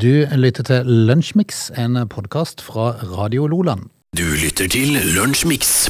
Du 0.00 0.08
lytter 0.38 0.64
til 0.64 0.86
Lunsjmix, 1.08 1.68
en 1.78 1.98
podkast 2.08 2.62
fra 2.64 2.92
Radio 3.18 3.46
Loland. 3.50 3.88
Du 4.16 4.22
lytter 4.40 4.68
til 4.70 4.94
Lunsjmix. 5.16 5.88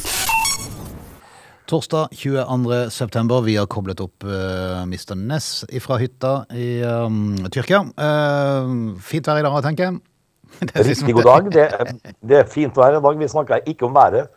Torsdag 1.71 2.11
22. 2.17 2.79
september. 2.91 3.41
Vi 3.45 3.55
har 3.55 3.69
koblet 3.71 4.01
opp 4.03 4.25
uh, 4.27 4.81
Mr. 4.89 5.15
Ness 5.15 5.61
fra 5.85 5.99
hytta 6.01 6.33
i 6.51 6.81
um, 6.83 7.37
Tyrkia. 7.53 7.83
Uh, 7.95 8.97
fint 9.05 9.29
vær 9.31 9.39
i 9.39 9.45
dag, 9.47 9.59
tenker 9.69 9.87
jeg. 9.89 10.01
Det 10.61 10.73
er 10.75 10.89
liksom- 10.89 11.07
Riktig 11.07 11.15
god 11.15 11.29
dag. 11.29 11.51
Det, 11.55 11.67
er- 11.71 12.17
det 12.27 12.39
er 12.41 12.49
fint 12.51 12.75
vær 12.77 12.97
i 12.97 13.03
dag. 13.05 13.19
Vi 13.23 13.31
snakker 13.31 13.63
ikke 13.71 13.87
om 13.87 13.95
været. 13.95 14.27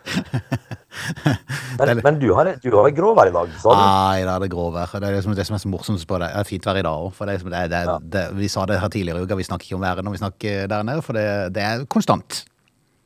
Men, 1.79 2.01
men 2.05 2.19
du 2.23 2.29
har, 2.37 2.49
du 2.63 2.69
har 2.77 2.89
gråvær 2.95 3.29
i 3.29 3.33
dag, 3.35 3.49
sa 3.59 3.73
du? 3.75 3.81
Nei, 3.81 4.21
det 4.23 4.31
er 4.31 4.43
det 4.45 4.49
gråvær. 4.53 4.93
Det 4.95 5.09
er 5.09 5.17
det 5.17 5.23
som, 5.25 5.35
det 5.35 5.45
som 5.49 5.57
er 5.57 5.63
så 5.65 5.71
morsomt 5.73 6.05
på 6.07 6.19
det. 6.23 6.29
Det 6.31 6.41
er 6.45 6.49
fint 6.49 6.67
vær 6.69 6.79
i 6.79 6.85
dag 6.87 7.03
òg. 7.09 7.13
Det, 7.19 7.27
liksom- 7.35 7.51
det, 7.55 7.63
det, 7.73 7.83
det, 8.15 8.23
vi 8.39 8.49
sa 8.53 8.65
det 8.71 8.79
her 8.81 8.93
tidligere 8.95 9.19
i 9.23 9.27
uka, 9.27 9.35
vi 9.41 9.47
snakker 9.49 9.67
ikke 9.69 9.79
om 9.81 9.83
været 9.87 10.05
når 10.07 10.15
vi 10.15 10.21
snakker 10.23 10.69
der 10.71 10.87
nede, 10.87 11.03
for 11.03 11.19
det, 11.19 11.27
det 11.57 11.63
er 11.67 11.85
konstant. 11.91 12.45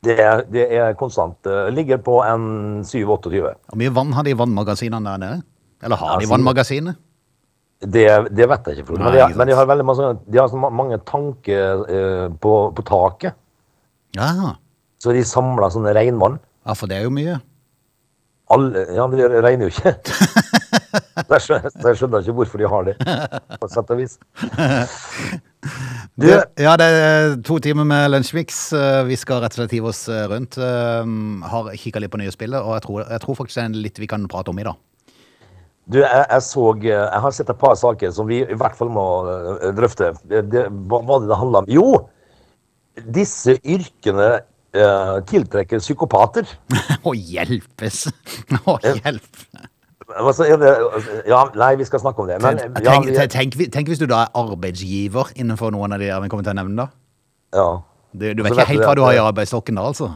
Det 0.05 0.15
er, 0.23 0.43
det 0.53 0.67
er 0.77 0.93
konstant. 0.99 1.49
Ligger 1.75 1.97
på 2.05 2.19
en 2.23 2.45
7-28. 2.87 3.41
Hvor 3.73 3.81
mye 3.81 3.91
vann 3.97 4.13
har 4.15 4.23
de 4.23 4.31
i 4.31 4.37
vannmagasinene 4.39 5.09
der 5.09 5.17
nede? 5.25 5.41
Eller 5.83 5.99
har 5.99 6.13
Ja, 6.13 6.21
de 6.23 6.29
vannmagasinet? 6.31 6.95
Det, 7.81 8.05
det 8.35 8.45
vet 8.51 8.65
jeg 8.69 8.77
ikke, 8.77 8.87
Frode. 8.91 9.03
Men, 9.07 9.13
de 9.17 9.37
men 9.39 9.47
de 9.49 9.55
har 9.55 9.67
veldig 9.67 9.85
masse, 9.87 10.07
de 10.29 10.37
har 10.39 10.47
så 10.51 10.59
mange 10.69 10.97
tanker 11.07 11.83
eh, 11.89 12.25
på, 12.43 12.53
på 12.75 12.85
taket. 12.87 13.35
Ja. 14.17 14.53
Så 14.99 15.13
de 15.15 15.21
samler 15.27 15.71
sånne 15.71 15.93
regnvann. 15.95 16.37
ja, 16.67 16.73
for 16.75 16.91
det 16.91 16.97
er 16.99 17.05
jo 17.07 17.13
mye. 17.15 17.37
Alle, 18.49 18.85
ja, 18.97 19.05
det 19.11 19.27
regner 19.45 19.67
jo 19.67 19.73
ikke. 19.73 19.93
Så 21.29 21.35
jeg 21.35 21.43
skjønner, 21.45 21.69
så 21.75 21.89
jeg 21.91 21.97
skjønner 21.99 22.23
ikke 22.23 22.33
hvorfor 22.39 22.61
de 22.61 22.69
har 22.71 22.85
det, 22.87 22.93
på 23.59 23.67
et 23.67 23.73
sett 23.75 23.91
og 23.93 23.99
vis. 23.99 24.15
Du, 26.17 26.25
ja, 26.57 26.71
det 26.79 26.87
er 26.87 27.35
to 27.45 27.59
timer 27.61 27.85
med 27.87 28.07
Lunsjmix. 28.13 28.61
Eh, 28.73 29.01
Vi 29.09 29.17
skal 29.19 29.41
rett 29.43 29.53
og 29.53 29.59
slett 29.61 29.75
hive 29.75 29.91
oss 29.91 30.01
eh, 30.09 30.23
rundt. 30.31 30.57
Eh, 30.57 31.11
Har 31.51 31.69
kikka 31.77 32.01
litt 32.01 32.13
på 32.13 32.21
nye 32.21 32.33
spillet, 32.33 32.57
og 32.63 32.73
jeg 32.77 32.85
tror, 32.87 33.03
jeg 33.05 33.23
tror 33.25 33.37
faktisk 33.37 33.59
det 33.59 33.65
er 33.67 33.77
litt 33.85 34.01
vi 34.01 34.09
kan 34.09 34.25
prate 34.31 34.49
om 34.53 34.59
i 34.63 34.65
dag. 34.65 34.79
du 35.89 35.99
jeg, 35.99 36.25
jeg 36.29 36.41
så 36.47 36.65
Jeg 36.81 37.21
har 37.21 37.31
sett 37.35 37.49
et 37.53 37.61
par 37.61 37.75
saker 37.75 38.11
som 38.15 38.27
vi 38.29 38.41
i 38.41 38.57
hvert 38.57 38.75
fall 38.79 38.89
må 38.89 39.05
drøfte. 39.77 40.13
Det, 40.25 40.65
hva 40.89 41.03
var 41.05 41.21
det 41.21 41.29
det 41.29 41.37
handla 41.43 41.63
om? 41.63 41.69
Jo! 41.69 41.87
Disse 43.15 43.59
yrkene 43.63 44.39
eh, 44.73 45.17
tiltrekker 45.29 45.79
psykopater. 45.83 46.47
Å 47.07 47.13
hjelpes! 47.15 48.05
Å 48.69 48.77
hjelp! 48.83 49.43
Altså, 50.09 50.47
ja, 50.49 51.41
nei, 51.53 51.73
vi 51.77 51.85
skal 51.85 52.01
snakke 52.01 52.23
om 52.23 52.29
det. 52.31 52.39
Men, 52.41 52.57
Tenk, 52.57 52.79
ja, 52.85 52.95
vi- 53.05 53.27
tenk, 53.29 53.57
tenk, 53.75 53.91
hvis 53.91 53.99
du 54.01 54.07
da 54.09 54.23
er 54.25 54.31
arbeidsgiver 54.41 55.29
innenfor 55.37 55.69
noen 55.75 55.93
av 55.93 56.01
de 56.01 56.09
vi 56.23 56.29
kommer 56.31 56.47
til 56.47 56.55
å 56.55 56.59
nevne, 56.63 56.85
da. 56.85 56.89
ja. 57.59 57.69
Du, 58.09 58.23
du 58.33 58.41
vet 58.41 58.55
ikke 58.55 58.65
helt 58.71 58.81
hva 58.87 58.95
du 58.97 59.03
har 59.05 59.13
i 59.13 59.19
det- 59.19 59.25
arbeidsstokken 59.27 59.77
da, 59.77 59.83
altså. 59.91 60.07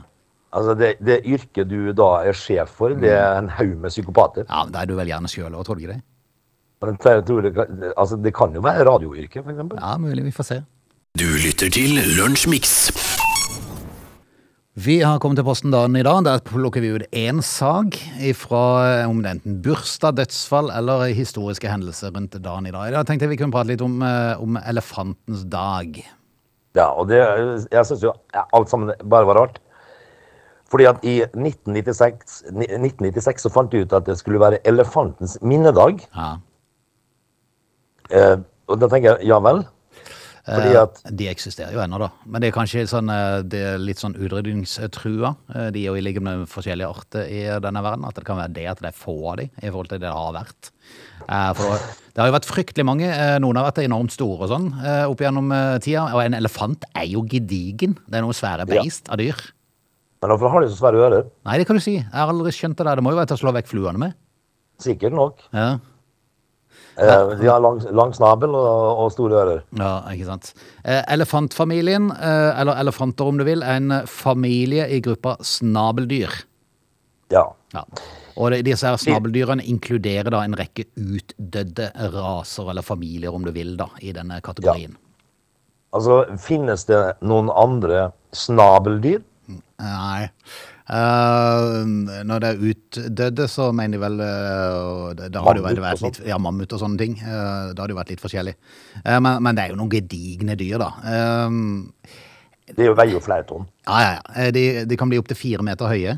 Altså, 0.53 0.73
det, 0.77 0.95
det 1.05 1.19
yrket 1.29 1.69
du 1.69 1.91
da 1.97 2.07
er 2.25 2.33
sjef 2.37 2.73
for, 2.77 2.93
det 2.97 3.11
er 3.13 3.37
en 3.37 3.51
haug 3.53 3.75
med 3.83 3.93
psykopater. 3.93 4.47
Ja, 4.49 4.63
men 4.65 4.73
Da 4.73 4.81
er 4.81 4.89
du 4.89 4.95
vel 4.97 5.09
gjerne 5.13 5.29
sjøl 5.29 5.53
òg, 5.53 5.61
tror 5.65 5.77
du 5.77 5.85
ikke 5.85 5.93
det? 5.93 6.01
Jeg 6.83 7.23
tror 7.29 7.45
det, 7.45 7.93
altså, 7.95 8.17
det 8.19 8.33
kan 8.35 8.53
jo 8.57 8.61
være 8.65 8.83
radioyrke, 8.89 9.45
f.eks. 9.45 9.61
Ja, 9.77 9.93
mulig. 10.01 10.25
Vi 10.25 10.33
får 10.35 10.49
se. 10.49 10.57
Du 11.17 11.25
lytter 11.37 11.69
til 11.69 12.01
Lunsjmix. 12.17 12.89
Vi 14.73 14.95
har 15.05 15.19
kommet 15.21 15.37
til 15.37 15.45
posten 15.45 15.69
dagen 15.69 15.93
i 15.93 16.01
dag. 16.01 16.23
Der 16.25 16.39
plukker 16.41 16.81
vi 16.81 16.95
ut 16.95 17.03
én 17.13 17.43
sak 17.45 17.93
fra 18.33 18.61
om 19.05 19.19
det 19.21 19.29
er 19.29 19.35
enten 19.35 19.59
bursdag, 19.61 20.15
dødsfall 20.17 20.71
eller 20.73 21.11
historiske 21.13 21.69
hendelser 21.69 22.09
rundt 22.09 22.33
dagen 22.41 22.65
i 22.65 22.71
dag. 22.73 22.89
Da 22.95 23.03
tenkte 23.05 23.27
jeg 23.27 23.35
vi 23.35 23.37
kunne 23.37 23.53
prate 23.53 23.69
litt 23.69 23.83
om, 23.85 24.01
eh, 24.01 24.33
om 24.41 24.57
elefantens 24.57 25.43
dag. 25.45 25.99
Ja, 26.73 26.87
og 26.89 27.05
det, 27.11 27.21
jeg 27.69 27.85
syns 27.85 28.01
jo 28.01 28.15
alt 28.33 28.73
sammen 28.73 28.89
bare 29.05 29.29
var 29.29 29.37
rart. 29.43 29.59
Fordi 30.65 30.89
at 30.89 31.05
i 31.05 31.21
1996, 31.21 32.41
1996 32.49 33.45
så 33.45 33.53
fant 33.53 33.69
de 33.69 33.85
ut 33.85 33.93
at 33.93 34.09
det 34.09 34.17
skulle 34.17 34.41
være 34.41 34.57
elefantens 34.65 35.37
minnedag. 35.43 36.01
Ja. 36.17 36.31
Eh, 38.09 38.41
og 38.65 38.81
da 38.81 38.89
tenker 38.89 39.19
jeg 39.19 39.29
ja 39.29 39.37
vel. 39.37 39.67
Fordi 40.43 40.73
at 40.75 40.97
Eh, 41.05 41.11
De 41.15 41.27
eksisterer 41.31 41.71
jo 41.71 41.79
ennå, 41.79 41.97
da. 41.99 42.09
Men 42.25 42.41
det 42.41 42.49
er 42.49 42.57
kanskje 42.57 42.83
sånn, 42.89 43.09
eh, 43.09 43.41
det 43.47 43.61
er 43.63 43.77
litt 43.79 43.97
sånn 43.97 44.15
utrydningstrua. 44.19 45.35
Eh, 45.55 45.69
De 45.71 45.79
er 45.79 45.87
jo 45.87 45.95
i 45.95 46.01
like 46.01 46.19
med 46.21 46.47
forskjellige 46.51 46.89
arter 46.89 47.23
i 47.31 47.59
denne 47.63 47.81
verden. 47.81 48.03
At 48.05 48.15
det 48.15 48.25
kan 48.25 48.37
være 48.37 48.53
det 48.53 48.65
at 48.67 48.79
det 48.81 48.89
er 48.91 48.97
få 48.97 49.15
av 49.31 49.37
de 49.37 49.43
i 49.61 49.69
forhold 49.69 49.87
til 49.89 49.99
det 49.99 50.07
det 50.09 50.11
har 50.13 50.33
vært. 50.33 50.71
For 51.55 51.79
det 52.13 52.19
har 52.19 52.27
jo 52.27 52.35
vært 52.39 52.49
fryktelig 52.51 52.85
mange. 52.85 53.07
Noen 53.39 53.55
har 53.55 53.71
vært 53.71 53.83
enormt 53.85 54.11
store 54.11 54.43
og 54.43 54.49
sånn 54.51 54.67
opp 55.07 55.17
gjennom 55.23 55.79
tida. 55.79 56.13
Og 56.13 56.19
en 56.25 56.33
elefant 56.33 56.83
er 56.93 57.05
jo 57.07 57.23
gedigen. 57.23 57.95
Det 58.09 58.15
er 58.19 58.21
noe 58.21 58.33
svære 58.35 58.67
Ja. 58.67 58.81
beist 58.81 59.07
av 59.09 59.17
dyr. 59.17 59.39
Men 60.21 60.29
hvorfor 60.31 60.51
har 60.51 60.61
de 60.61 60.67
så 60.67 60.79
svære 60.79 60.99
ører? 60.99 61.25
Nei, 61.45 61.57
det 61.57 61.67
kan 61.67 61.75
du 61.75 61.81
si. 61.81 61.95
Jeg 61.95 62.11
har 62.11 62.27
aldri 62.27 62.51
skjønt 62.51 62.75
det 62.77 62.85
der. 62.85 62.95
Det 62.95 63.03
må 63.03 63.11
jo 63.11 63.17
være 63.17 63.27
til 63.27 63.37
å 63.37 63.43
slå 63.43 63.53
vekk 63.53 63.67
fluene 63.67 63.97
med. 63.97 64.13
Sikkert 64.79 65.13
nok. 65.13 65.37
Ja, 65.53 65.79
Eh, 66.97 67.29
de 67.39 67.47
har 67.49 67.61
lang, 67.63 67.79
lang 67.95 68.13
snabel 68.13 68.53
og, 68.53 69.03
og 69.03 69.11
store 69.15 69.37
ører. 69.41 69.61
ja 69.79 69.93
ikke 70.13 70.27
sant. 70.27 70.51
Eh, 70.83 71.01
Elefantfamilien, 71.13 72.11
eh, 72.13 72.61
eller 72.61 72.81
elefanter 72.83 73.29
om 73.29 73.39
du 73.41 73.45
vil, 73.47 73.63
er 73.65 73.79
en 73.81 74.01
familie 74.09 74.85
i 74.93 74.99
gruppa 75.01 75.37
snabeldyr. 75.41 76.43
Ja. 77.33 77.47
Ja. 77.73 77.85
Og 78.37 78.51
de, 78.53 78.61
disse 78.65 78.85
her 78.85 78.97
snabeldyrene 78.97 79.65
inkluderer 79.69 80.29
da 80.33 80.43
en 80.45 80.57
rekke 80.57 80.85
utdødde 80.97 81.89
raser, 82.13 82.69
eller 82.69 82.85
familier 82.85 83.33
om 83.33 83.45
du 83.45 83.51
vil, 83.53 83.75
da, 83.77 83.89
i 84.01 84.13
denne 84.13 84.39
kategorien. 84.45 84.97
Altså, 85.93 86.23
finnes 86.41 86.85
det 86.89 87.01
noen 87.21 87.51
andre 87.53 88.07
snabeldyr? 88.33 89.21
Nei. 89.81 90.29
Eh, 90.89 91.83
når 92.27 92.41
det 92.43 92.49
er 92.49 92.63
utdødde, 92.69 93.45
så 93.47 93.69
mener 93.71 93.97
de 93.97 94.01
vel 94.03 94.17
uh, 94.19 95.13
det- 95.15 95.29
det 95.31 95.39
har 95.41 95.55
Mammut 95.55 95.79
vært 95.79 96.01
litt 96.03 96.19
Ja, 96.27 96.37
mammut 96.37 96.73
og 96.75 96.79
sånne 96.81 96.97
ting. 96.99 97.13
Uh, 97.23 97.71
det 97.73 97.87
jo 97.89 97.95
vært 97.95 98.09
litt 98.11 98.19
forskjellig. 98.23 98.53
Men, 99.05 99.41
men 99.43 99.55
det 99.55 99.63
er 99.63 99.69
jo 99.71 99.79
noen 99.79 99.89
gedigne 99.93 100.57
dyr, 100.59 100.77
da. 100.83 100.89
Det 102.75 102.89
veier 102.95 103.13
jo 103.15 103.19
flere 103.23 103.45
tonn. 103.47 103.65
ja, 103.87 103.99
ja, 104.01 104.19
ja. 104.35 104.51
De, 104.51 104.85
de 104.85 104.97
kan 104.97 105.09
bli 105.11 105.19
opptil 105.19 105.35
fire 105.39 105.63
meter 105.63 105.87
høye. 105.87 106.17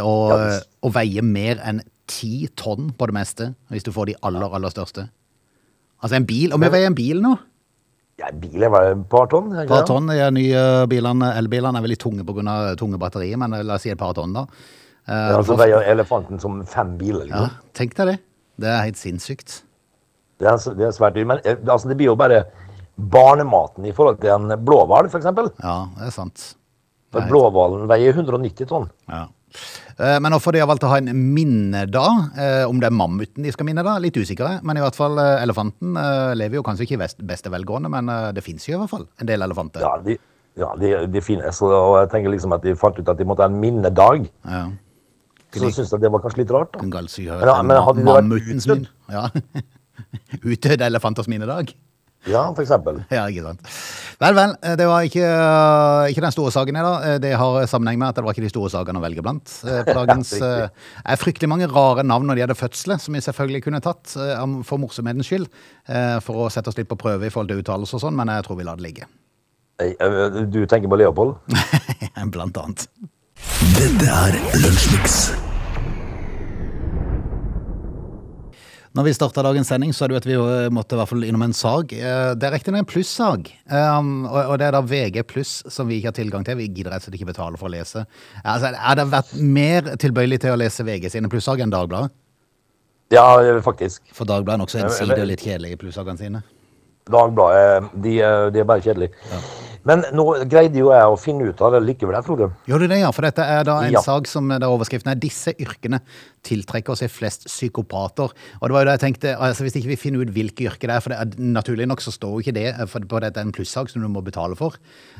og, 0.00 0.30
Ja, 0.32 0.60
og 0.82 0.92
veie 0.94 1.22
mer 1.22 1.60
enn 1.64 1.80
ti 2.06 2.48
tonn 2.56 2.90
på 2.98 3.06
det 3.08 3.14
meste, 3.16 3.54
hvis 3.72 3.82
du 3.84 3.90
får 3.92 4.06
de 4.12 4.14
aller, 4.22 4.44
aller 4.44 4.70
største. 4.72 5.08
Altså 6.02 6.16
en 6.16 6.26
bil 6.28 6.52
Om 6.52 6.60
vi 6.60 6.68
veier 6.68 6.86
en 6.90 6.94
bil 6.98 7.20
nå? 7.24 7.36
Ja, 8.18 8.28
bilen 8.30 8.40
bil 8.40 8.68
vel 8.70 8.92
et 8.92 9.04
par 9.10 9.26
tonn? 9.32 9.50
Et 9.58 9.66
par 9.68 9.84
tonn. 9.88 10.06
De 10.06 10.30
nye 10.36 10.64
bilene, 10.90 11.32
elbilene 11.40 11.80
er 11.80 11.82
veldig 11.82 11.98
tunge 11.98 12.24
pga. 12.26 12.76
tunge 12.78 12.98
batterier, 13.02 13.36
men 13.40 13.50
la 13.66 13.74
oss 13.74 13.82
si 13.82 13.90
et 13.90 13.98
par 13.98 14.14
tonn, 14.14 14.32
da. 14.32 14.46
Eh, 15.08 15.30
Ja, 15.34 15.40
du 15.42 15.56
veier 15.58 15.82
elefanten 15.90 16.40
som 16.40 16.62
fem 16.64 16.96
biler. 16.96 17.26
ja, 17.26 17.40
Liksom. 17.42 17.50
tenk 17.74 17.94
deg 17.98 18.06
det. 18.06 18.18
Det 18.60 18.68
er 18.70 18.84
helt 18.84 18.96
sinnssykt. 18.96 19.62
Det, 20.38 20.46
er, 20.46 20.74
det 20.78 20.86
er 20.86 20.92
svært 20.94 21.14
dyrt. 21.14 21.26
Men 21.26 21.38
eh, 21.44 21.56
altså, 21.66 21.88
det 21.90 21.96
blir 21.98 22.06
jo 22.12 22.16
bare 22.16 22.44
barnematen 22.96 23.84
i 23.84 23.92
forhold 23.92 24.20
til 24.22 24.30
en 24.30 24.54
blåhval, 24.64 25.08
f.eks. 25.10 25.24
Ja, 25.62 25.76
det 25.98 26.06
er 26.06 26.14
sant. 26.14 26.54
For 27.14 27.26
blåhvalen 27.30 27.88
veier 27.90 28.14
190 28.14 28.66
tonn. 28.70 28.88
Ja. 29.10 29.26
Eh, 29.98 30.18
Men 30.20 30.32
hvorfor 30.34 30.52
de 30.52 30.62
har 30.62 30.68
valgt 30.70 30.84
å 30.86 30.90
ha 30.90 30.98
en 30.98 31.10
minnedag, 31.34 31.90
da, 31.94 32.66
om 32.68 32.80
det 32.82 32.88
er 32.90 32.96
mammuten 32.96 33.44
de 33.46 33.52
skal 33.54 33.68
minne 33.68 33.84
da, 33.86 33.96
litt 34.02 34.16
usikre. 34.18 34.58
Men 34.66 34.78
i 34.78 34.84
hvert 34.84 34.96
fall 34.98 35.18
eh, 35.22 35.42
elefanten 35.44 35.96
eh, 36.00 36.34
lever 36.38 36.58
jo 36.60 36.64
kanskje 36.66 36.86
ikke 36.88 36.98
i 36.98 37.02
beste 37.30 37.52
velgående, 37.52 37.90
men 37.92 38.08
eh, 38.10 38.30
det 38.36 38.44
finnes 38.46 38.64
jo 38.66 38.76
i 38.76 38.80
hvert 38.82 38.90
fall 38.92 39.06
en 39.20 39.30
del 39.30 39.44
elefanter. 39.46 39.84
Ja, 39.84 39.94
de, 40.04 40.18
ja, 40.60 40.72
de, 40.80 40.94
de 41.10 41.22
finnes. 41.24 41.60
Og 41.64 41.98
jeg 42.00 42.10
tenker 42.14 42.34
liksom 42.34 42.54
at 42.56 42.64
de 42.66 42.74
fant 42.78 42.98
ut 42.98 43.08
at 43.14 43.20
de 43.20 43.28
måtte 43.28 43.46
ha 43.46 43.50
en 43.52 43.60
minnedag. 43.62 44.28
Ja. 44.48 44.64
Så 45.54 45.70
syns 45.70 45.92
jeg 45.94 46.02
det 46.02 46.10
var 46.10 46.22
kanskje 46.24 46.42
litt 46.42 46.50
rart. 46.50 46.72
da. 46.74 46.82
En 46.82 46.90
galsyk 46.90 47.28
Men 47.30 47.46
ja, 47.46 47.58
men 47.62 47.78
hadde 47.86 48.00
det 48.02 48.06
vært 48.08 48.26
mammutens 48.26 48.64
utdødd? 48.66 48.88
Ja. 49.14 49.28
Utdødde 50.50 50.88
elefanters 50.88 51.28
minnedag. 51.30 51.70
Ja, 52.26 52.42
for 52.56 52.62
eksempel. 52.64 53.02
Ja, 53.12 53.26
ikke 53.28 53.42
sant. 53.44 53.60
Vel, 54.20 54.34
vel. 54.38 54.54
eh, 54.64 54.76
Det 54.80 54.86
var 54.88 55.04
ikke, 55.04 55.24
eh, 55.28 56.10
ikke 56.12 56.22
den 56.24 56.32
store 56.32 56.52
saken 56.54 56.78
i 56.80 56.84
dag. 56.86 57.06
Eh, 57.08 57.18
Det 57.20 57.32
har 57.36 57.66
sammenheng 57.68 57.98
med 58.00 58.08
at 58.08 58.16
det 58.20 58.24
var 58.24 58.32
ikke 58.32 58.46
de 58.46 58.52
store 58.52 58.70
sakene 58.72 59.00
å 59.00 59.04
velge 59.04 59.22
blant. 59.26 59.44
På 59.88 59.96
dagens 59.98 60.32
eh, 60.40 60.68
er 61.04 61.20
fryktelig 61.20 61.50
mange 61.52 61.68
rare 61.68 62.02
navn 62.06 62.26
når 62.30 62.40
de 62.40 62.44
hadde 62.46 62.56
fødsler, 62.58 62.98
som 63.02 63.14
vi 63.18 63.20
selvfølgelig 63.26 63.62
kunne 63.66 63.82
tatt 63.84 64.14
for 64.64 64.80
morsomhetens 64.80 65.28
skyld. 65.28 65.48
eh, 65.88 66.16
For 66.24 66.46
å 66.46 66.50
sette 66.52 66.72
oss 66.72 66.78
litt 66.80 66.88
på 66.88 66.96
prøve 67.00 67.26
i 67.28 67.32
forhold 67.34 67.52
til 67.52 67.60
uttalelser 67.64 68.00
og 68.00 68.06
sånn, 68.08 68.16
men 68.16 68.32
jeg 68.32 68.46
tror 68.48 68.56
vi 68.62 68.64
lar 68.70 68.80
det 68.80 68.86
ligge. 68.88 69.10
Du 70.54 70.60
tenker 70.70 70.88
på 70.88 70.96
Leopold? 71.00 71.34
Blant 72.34 72.56
annet. 72.62 72.86
Dette 73.74 74.06
er 74.08 74.38
Lunsjmix. 74.62 75.34
Når 78.94 79.08
vi 79.08 79.12
starta 79.16 79.42
dagens 79.42 79.66
sending, 79.72 79.90
så 79.90 80.04
er 80.04 80.12
det 80.12 80.14
jo 80.14 80.20
at 80.20 80.26
vi 80.28 80.34
eh, 80.38 80.68
måtte 80.70 80.94
i 80.94 80.98
hvert 81.00 81.10
fall 81.10 81.24
innom 81.26 81.42
en 81.42 81.54
sag. 81.56 81.90
Eh, 81.98 82.34
Det 82.38 82.46
er 82.46 82.52
riktignok 82.54 82.84
en 82.84 82.90
plussag, 82.92 83.48
um, 83.66 84.12
og 84.30 84.52
det 84.62 84.68
er 84.68 84.76
da 84.76 84.82
VG 84.86 85.24
pluss 85.26 85.54
som 85.66 85.88
vi 85.90 85.98
ikke 85.98 86.12
har 86.12 86.18
tilgang 86.20 86.46
til. 86.46 86.60
Vi 86.60 86.68
gidder 86.68 86.94
rett 86.94 87.02
og 87.02 87.08
slett 87.08 87.18
ikke 87.18 87.32
betale 87.32 87.58
for 87.58 87.66
å 87.66 87.74
lese. 87.74 88.04
Altså, 88.44 88.70
er 88.70 89.00
det 89.00 89.08
vært 89.10 89.34
mer 89.58 89.90
tilbøyelig 89.98 90.38
til 90.46 90.54
å 90.54 90.60
lese 90.62 90.86
VG 90.86 91.10
sine 91.16 91.32
plussag 91.32 91.64
enn 91.64 91.74
Dagbladet. 91.74 92.14
Ja, 93.10 93.26
faktisk. 93.66 94.06
For 94.14 94.30
Dagbladet 94.30 94.60
er 94.60 94.62
nokså 94.62 94.78
Ja, 94.78 94.86
ensidig 94.86 95.18
og 95.18 95.30
litt 95.32 95.42
kjedelig 95.42 95.74
i 95.74 95.80
plussagene 95.82 96.22
sine. 96.22 96.44
Dagbladet, 97.10 97.90
de, 97.98 98.14
de 98.54 98.62
er 98.62 98.68
bare 98.70 98.86
kjedelige. 98.86 99.34
Men 99.84 100.04
nå 100.16 100.24
greide 100.48 100.80
jo 100.80 100.90
jeg 100.94 101.08
å 101.12 101.16
finne 101.20 101.50
ut 101.50 101.60
av 101.64 101.74
det 101.74 101.82
likevel, 101.84 102.16
Frode. 102.24 102.48
Gjør 102.68 102.84
du 102.84 102.86
det, 102.88 103.00
ja? 103.02 103.10
For 103.12 103.26
dette 103.26 103.44
er 103.44 103.66
da 103.68 103.78
en 103.84 103.92
Ja. 103.92 104.00
sak 104.00 104.26
som 104.26 104.48
der 104.48 104.64
overskriften 104.64 105.10
er 105.12 105.14
'Disse 105.20 105.52
yrkene 105.60 106.00
tiltrekker 106.42 106.96
seg 106.96 107.10
flest 107.10 107.46
psykopater'. 107.46 108.32
Og 108.60 108.64
det 108.64 108.72
var 108.72 108.84
jo 108.84 108.90
det 108.90 109.00
jeg 109.00 109.04
tenkte, 109.14 109.36
altså 109.36 109.64
Hvis 109.64 109.76
ikke 109.76 109.92
vi 109.92 109.96
finner 109.96 110.20
ut 110.20 110.32
hvilke 110.32 110.64
yrker 110.64 110.88
det 110.88 110.96
er, 110.96 111.00
for 111.00 111.10
det 111.10 111.18
er, 111.18 111.26
naturlig 111.38 111.86
nok 111.86 112.00
så 112.00 112.12
står 112.12 112.32
jo 112.32 112.38
ikke 112.40 112.54
det, 112.54 112.88
for 112.88 113.00
på 113.00 113.20
dette 113.20 113.36
er 113.36 113.44
en 113.44 113.52
plussak 113.52 113.88
som 113.90 114.00
du 114.00 114.08
må 114.08 114.24
betale 114.24 114.56
for. 114.56 114.74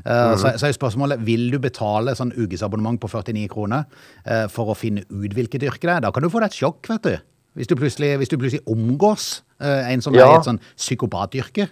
Eh, 0.05 0.37
så, 0.37 0.59
så 0.59 0.67
er 0.67 0.73
spørsmålet 0.73 1.25
vil 1.25 1.51
du 1.51 1.59
betale 1.59 2.15
sånn 2.17 2.33
ukesabonnement 2.33 3.01
på 3.01 3.09
49 3.09 3.49
kroner 3.49 3.85
uh, 4.27 4.49
for 4.49 4.73
å 4.73 4.75
finne 4.77 5.05
ut 5.11 5.33
hvilket 5.33 5.63
yrke 5.63 5.87
det 5.87 5.97
er. 5.97 6.01
Da 6.01 6.11
kan 6.11 6.23
du 6.23 6.31
få 6.31 6.41
deg 6.41 6.53
et 6.53 6.59
sjokk, 6.59 6.89
vet 6.89 7.03
du. 7.03 7.17
Hvis 7.55 7.69
du 7.71 7.77
plutselig, 7.77 8.17
hvis 8.19 8.29
du 8.29 8.37
plutselig 8.37 8.65
omgås 8.67 9.43
uh, 9.63 9.91
en 9.93 10.01
som 10.01 10.15
er 10.15 10.25
i 10.25 10.39
et 10.39 10.49
sånn 10.49 10.61
psykopatyrke. 10.77 11.69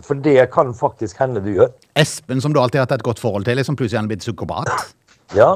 For 0.00 0.14
det 0.14 0.50
kan 0.54 0.72
faktisk 0.74 1.18
hende 1.20 1.42
du 1.44 1.50
gjør. 1.52 1.68
Espen, 2.00 2.40
som 2.40 2.52
du 2.54 2.60
alltid 2.60 2.80
har 2.80 2.86
hatt 2.86 2.92
et 2.96 3.02
godt 3.06 3.20
forhold 3.20 3.44
til, 3.44 3.56
liksom 3.60 3.76
plutselig 3.76 3.98
er 3.98 4.02
han 4.06 4.08
blitt 4.08 4.24
psykopat. 4.24 4.70
Ja. 5.36 5.50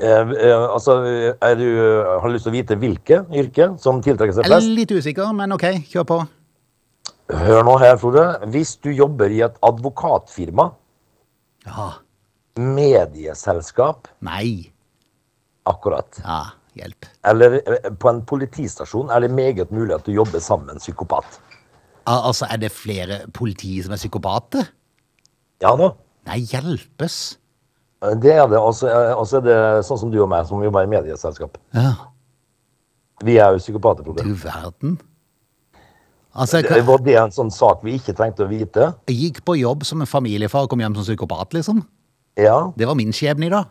Eh, 0.00 0.32
eh, 0.32 0.64
altså, 0.72 0.96
er 1.40 1.54
du, 1.56 1.66
har 2.20 2.24
du 2.26 2.32
lyst 2.34 2.44
til 2.48 2.52
å 2.52 2.56
vite 2.56 2.76
hvilke 2.80 3.20
yrke 3.32 3.68
som 3.80 4.00
tiltrekker 4.04 4.34
seg 4.36 4.44
flest? 4.48 4.64
Jeg 4.66 4.72
er 4.72 4.78
litt 4.80 4.92
usikker, 4.96 5.30
men 5.36 5.52
OK, 5.56 5.68
kjør 5.92 6.08
på. 6.08 6.18
Hør 7.36 7.62
nå 7.66 7.76
her, 7.82 7.96
Frode. 7.98 8.24
Hvis 8.52 8.76
du 8.80 8.90
jobber 8.94 9.32
i 9.32 9.40
et 9.46 9.56
advokatfirma, 9.64 10.70
Ja. 11.66 11.88
medieselskap, 12.56 14.06
Nei. 14.20 14.70
akkurat, 15.66 16.20
Ja, 16.22 16.44
hjelp. 16.76 17.04
eller 17.24 17.60
eh, 17.66 17.90
på 17.90 18.08
en 18.08 18.22
politistasjon, 18.22 19.10
er 19.10 19.20
det 19.20 19.30
meget 19.30 19.70
mulig 19.72 19.94
at 19.94 20.04
du 20.06 20.12
jobber 20.12 20.38
sammen 20.40 20.66
med 20.66 20.74
en 20.76 20.80
psykopat. 20.80 21.40
Al 22.06 22.28
altså, 22.30 22.46
er 22.50 22.56
det 22.62 22.70
flere 22.72 23.20
politi 23.34 23.82
som 23.82 23.92
er 23.92 24.00
psykopater? 24.00 24.68
Ja 25.62 25.72
da. 25.76 25.90
Nei, 26.26 26.38
hjelpes. 26.46 27.36
Det 28.22 28.32
er 28.36 28.46
det. 28.50 28.58
Og 28.60 28.74
så 28.76 28.86
er 28.90 29.24
så 29.26 29.38
er 29.40 29.44
det 29.46 29.58
sånn 29.88 29.98
som 29.98 30.10
du 30.12 30.20
og 30.22 30.28
meg, 30.30 30.46
som 30.46 30.62
jobber 30.62 30.84
i 30.86 30.90
medieselskap. 30.90 31.56
Ja, 31.74 31.94
Vi 33.24 33.38
er 33.40 33.54
jo 33.54 33.58
psykopater, 33.58 34.04
du 34.04 34.34
verden. 34.34 34.98
Altså, 36.34 36.60
Det- 36.62 36.84
Var 36.84 36.98
det 36.98 37.14
en 37.16 37.30
sånn 37.30 37.50
sak 37.50 37.82
vi 37.82 37.94
ikke 37.98 38.12
trengte 38.14 38.44
å 38.44 38.48
vite? 38.48 38.94
jeg 39.08 39.16
gikk 39.16 39.44
på 39.44 39.58
jobb 39.58 39.84
som 39.84 40.00
en 40.02 40.06
familiefar 40.06 40.62
og 40.64 40.68
kom 40.70 40.78
hjem 40.80 40.94
som 40.94 41.04
psykopat, 41.04 41.54
liksom. 41.54 41.86
Ja, 42.36 42.70
Det 42.76 42.86
var 42.86 42.94
min 42.94 43.10
skjebne 43.12 43.46
i 43.46 43.48
dag. 43.48 43.66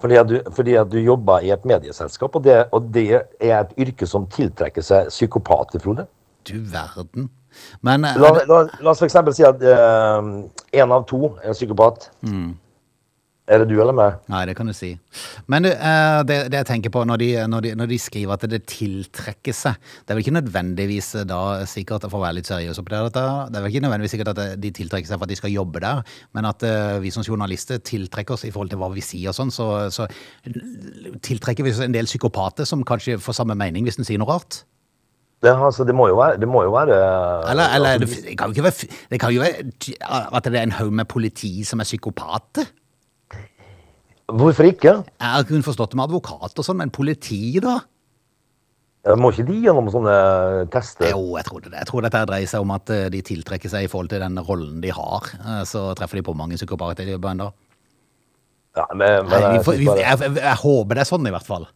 fordi 0.00 0.16
at 0.20 0.26
du, 0.26 0.42
fordi 0.50 0.76
at 0.78 0.90
du 0.90 0.98
jobber 0.98 1.40
i 1.42 1.50
et 1.50 1.64
medieselskap, 1.64 2.36
og 2.36 2.42
det, 2.42 2.68
og 2.72 2.92
det 2.92 3.10
er 3.40 3.60
et 3.60 3.72
yrke 3.78 4.06
som 4.06 4.26
tiltrekker 4.26 4.82
seg 4.82 5.06
psykopater, 5.08 5.78
Frode. 5.80 6.06
Du 6.44 6.60
verden. 6.60 7.30
Men 7.86 8.04
eh, 8.08 8.18
La, 8.20 8.34
la, 8.48 8.60
la 8.80 8.92
oss 8.92 9.02
eksempel 9.06 9.36
si 9.36 9.46
at 9.46 9.62
én 9.62 10.94
av 10.94 11.08
to 11.10 11.34
er 11.42 11.56
psykopat. 11.56 12.10
Er 13.44 13.60
det 13.60 13.66
du 13.68 13.74
eller 13.76 13.92
meg? 13.92 14.22
Nei, 14.32 14.40
det 14.48 14.54
kan 14.56 14.68
du 14.68 14.72
si. 14.72 14.94
Men 15.52 15.66
du, 15.66 15.68
eh, 15.68 16.20
det, 16.24 16.36
det 16.52 16.62
jeg 16.62 16.68
tenker 16.70 16.92
på 16.94 17.02
når 17.04 17.20
de, 17.20 17.28
når, 17.52 17.66
de, 17.66 17.72
når 17.76 17.90
de 17.90 17.98
skriver 18.00 18.38
at 18.38 18.46
det 18.48 18.62
tiltrekker 18.70 19.52
seg 19.52 19.76
Det 19.76 20.14
er 20.14 20.16
vel 20.16 20.24
ikke 20.24 20.36
nødvendigvis 20.38 21.10
eh, 21.20 21.26
da 21.28 21.40
sikkert, 21.68 22.06
for 22.08 22.22
å 22.22 22.24
være 22.24 22.38
litt 22.38 22.48
seriøs 22.48 22.80
oppi 22.80 22.94
det, 22.94 23.02
dette, 23.10 23.24
det 23.52 23.60
er 23.60 23.66
vel 23.66 23.74
ikke 23.74 23.84
nødvendigvis 23.84 24.16
sikkert 24.16 24.32
at 24.32 24.56
de 24.62 24.70
tiltrekker 24.80 25.10
seg 25.10 25.20
for 25.20 25.28
at 25.28 25.34
de 25.34 25.40
skal 25.42 25.52
jobbe 25.52 25.84
der, 25.84 26.00
men 26.32 26.48
at 26.48 26.64
eh, 26.64 26.96
vi 27.04 27.12
som 27.12 27.26
journalister 27.26 27.84
tiltrekker 27.84 28.38
oss 28.38 28.46
i 28.48 28.52
forhold 28.54 28.72
til 28.72 28.80
hva 28.80 28.88
vi 28.96 29.04
sier 29.04 29.34
og 29.34 29.36
sånn, 29.36 29.52
så, 29.52 29.68
så 29.92 30.08
tiltrekker 31.28 31.68
vi 31.68 31.74
oss 31.76 31.84
en 31.84 31.92
del 31.92 32.08
psykopater 32.08 32.64
som 32.68 32.86
kanskje 32.88 33.20
får 33.20 33.42
samme 33.42 33.58
mening 33.60 33.84
hvis 33.84 34.00
en 34.00 34.08
sier 34.08 34.24
noe 34.24 34.32
rart. 34.32 34.62
Det, 35.44 35.52
altså, 35.52 35.84
det 35.84 35.94
må 35.96 36.06
jo 36.08 36.16
være, 36.16 36.38
det 36.40 36.48
må 36.48 36.62
jo 36.64 36.72
være 36.72 36.96
Eller, 37.52 37.74
eller 37.76 37.98
altså, 37.98 38.22
det, 38.24 38.36
kan 38.40 38.54
være, 38.56 38.88
det 39.12 39.18
kan 39.20 39.34
jo 39.34 39.42
være 39.44 40.28
at 40.32 40.46
det 40.48 40.56
er 40.56 40.62
en 40.64 40.72
haug 40.78 40.92
med 41.02 41.04
politi 41.10 41.50
som 41.68 41.82
er 41.84 41.88
psykopater. 41.88 42.70
Hvorfor 44.32 44.64
ikke? 44.70 44.94
Jeg 45.20 45.28
har 45.34 45.44
kun 45.48 45.62
forstått 45.66 45.92
det 45.92 45.98
med 46.00 46.06
advokat 46.08 46.56
og 46.58 46.64
sånn, 46.64 46.78
men 46.80 46.92
politi, 46.94 47.58
da? 47.60 47.74
Eh, 49.04 49.18
Må 49.20 49.28
ikke 49.34 49.44
de 49.50 49.58
gjennom 49.66 49.90
sånne 49.92 50.14
tester? 50.72 51.10
Jo, 51.12 51.34
jeg 51.36 51.44
tror 51.44 51.60
det. 51.66 51.74
Jeg 51.76 51.88
tror 51.90 52.06
dette 52.06 52.22
dreier 52.30 52.48
seg 52.48 52.64
om 52.64 52.72
at 52.72 52.92
eh, 52.94 53.10
de 53.12 53.20
tiltrekker 53.26 53.68
seg 53.72 53.84
i 53.84 53.90
forhold 53.92 54.08
til 54.14 54.24
den 54.24 54.40
rollen 54.48 54.78
de 54.80 54.94
har. 54.96 55.28
Eh, 55.42 55.60
Så 55.68 55.84
treffer 55.98 56.22
de 56.22 56.24
på 56.30 56.36
mange 56.38 56.56
psykopater 56.56 57.12
i 57.12 57.18
bønder. 57.20 57.52
Ja, 58.74 58.86
men, 58.96 59.28
men, 59.28 59.44
Nei, 59.44 59.58
vi 59.60 59.76
vi- 59.84 59.90
Jeg, 60.00 60.18
jeg, 60.24 60.34
jeg 60.40 60.56
håper 60.64 60.96
det 60.96 61.04
er 61.04 61.10
sånn, 61.12 61.28
i 61.28 61.34
hvert 61.36 61.46
fall. 61.46 61.68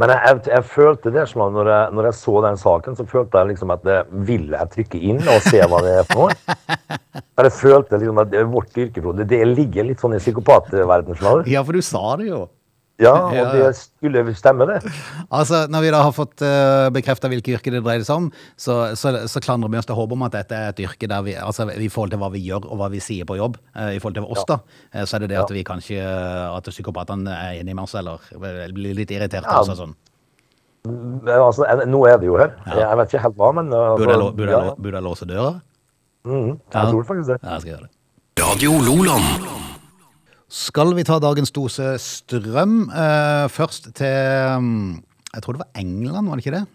Men 0.00 0.08
jeg, 0.08 0.20
jeg, 0.24 0.38
jeg 0.54 0.64
følte 0.72 1.10
det 1.12 1.26
sånn 1.28 1.52
når 1.52 1.68
jeg, 1.68 1.92
når 1.96 2.08
jeg 2.08 2.16
så 2.16 2.34
den 2.46 2.58
saken, 2.60 2.96
så 2.96 3.04
følte 3.08 3.42
jeg 3.42 3.50
liksom 3.50 3.72
at 3.74 3.82
det 3.84 3.98
ville 4.28 4.56
jeg 4.56 4.72
trykke 4.76 5.00
inn 5.10 5.20
og 5.20 5.44
se 5.44 5.60
hva 5.68 5.82
det 5.84 5.92
er 6.00 6.08
for 6.08 6.32
noe. 6.32 6.38
Jeg 7.42 7.52
følte 7.56 7.98
liksom 7.98 8.18
at 8.22 8.28
det, 8.30 8.42
vårt 8.48 8.76
yrke, 8.78 9.02
Frode, 9.02 9.24
det 9.28 9.40
ligger 9.48 9.86
litt 9.88 10.00
sånn 10.00 10.14
i 10.14 10.20
psykopatverdenen. 10.20 11.16
Ja, 11.50 11.64
for 11.66 11.74
du 11.74 11.82
sa 11.84 12.14
det 12.20 12.28
jo. 12.28 12.44
Ja, 13.02 13.12
og 13.28 13.52
det 13.56 13.70
skulle 13.78 14.22
stemme, 14.38 14.66
det. 14.70 14.78
Altså, 15.30 15.64
Når 15.72 15.84
vi 15.84 15.90
da 15.94 16.02
har 16.06 16.14
fått 16.16 16.42
uh, 16.44 16.88
bekrefta 16.94 17.30
hvilke 17.32 17.54
yrker 17.56 17.74
det 17.76 17.82
dreier 17.84 18.04
seg 18.06 18.22
om, 18.24 18.28
så, 18.60 18.94
så, 18.98 19.14
så 19.30 19.42
klandrer 19.42 19.72
vi 19.72 19.80
oss 19.80 19.88
til 19.88 19.98
håp 19.98 20.14
om 20.16 20.24
at 20.26 20.36
dette 20.36 20.56
er 20.56 20.72
et 20.72 20.82
yrke 20.84 21.08
der 21.10 21.24
vi 21.26 21.34
altså 21.38 21.66
i 21.72 21.90
forhold 21.92 22.14
til 22.14 22.22
hva 22.22 22.30
vi 22.34 22.42
gjør 22.46 22.68
og 22.68 22.78
hva 22.80 22.90
vi 22.92 23.00
sier 23.02 23.28
på 23.28 23.36
jobb, 23.40 23.58
uh, 23.76 23.90
i 23.94 24.00
forhold 24.02 24.20
til 24.20 24.28
oss, 24.28 24.44
da, 24.48 24.60
eh, 24.92 25.04
så 25.04 25.16
er 25.18 25.24
det 25.24 25.32
det 25.34 25.40
at 25.42 25.52
vi 25.54 25.64
kanskje 25.66 25.98
eh, 26.00 26.56
at 26.56 26.70
psykopatene 26.72 27.32
er 27.34 27.60
enige 27.60 27.76
med 27.76 27.84
oss, 27.84 27.94
eller 27.98 28.22
blir 28.72 28.96
litt 28.98 29.10
irritert 29.14 29.44
Ja. 29.46 29.58
Altså, 29.62 29.76
sånn. 29.78 29.94
Altså, 31.30 31.66
nå 31.86 32.00
er 32.10 32.16
det 32.18 32.26
jo 32.26 32.38
her. 32.40 32.56
Jeg 32.66 32.98
vet 32.98 33.12
ikke 33.12 33.24
helt 33.26 33.36
hva, 33.38 33.52
men 33.58 33.70
uh, 33.70 33.92
Burde 33.98 34.14
jeg, 34.16 34.32
burde, 34.38 34.50
jeg, 34.50 34.70
ja, 34.70 34.76
burde 34.78 34.98
jeg 34.98 35.06
låse 35.08 35.28
døra? 35.30 35.52
mhm, 36.26 36.48
Ja. 36.72 36.80
Jeg 36.80 36.94
tror 36.94 37.04
faktisk 37.10 37.28
det. 37.34 37.38
Ja, 37.42 37.52
jeg 37.52 37.60
skal 37.60 37.72
gjøre 37.74 37.86
det. 37.86 37.92
Radio 38.42 38.78
Loland. 38.86 39.71
Skal 40.52 40.92
vi 40.92 41.04
ta 41.08 41.16
dagens 41.22 41.52
dose 41.54 41.94
strøm 42.02 42.84
Uh, 42.92 43.48
først 43.48 43.88
til 43.96 44.60
mm, 44.60 45.00
Jeg 45.32 45.44
tror 45.44 45.56
det 45.56 45.62
var 45.62 45.80
England, 45.80 46.28
var 46.28 46.36
det 46.36 46.44
ikke 46.44 46.58
det? 46.58 46.66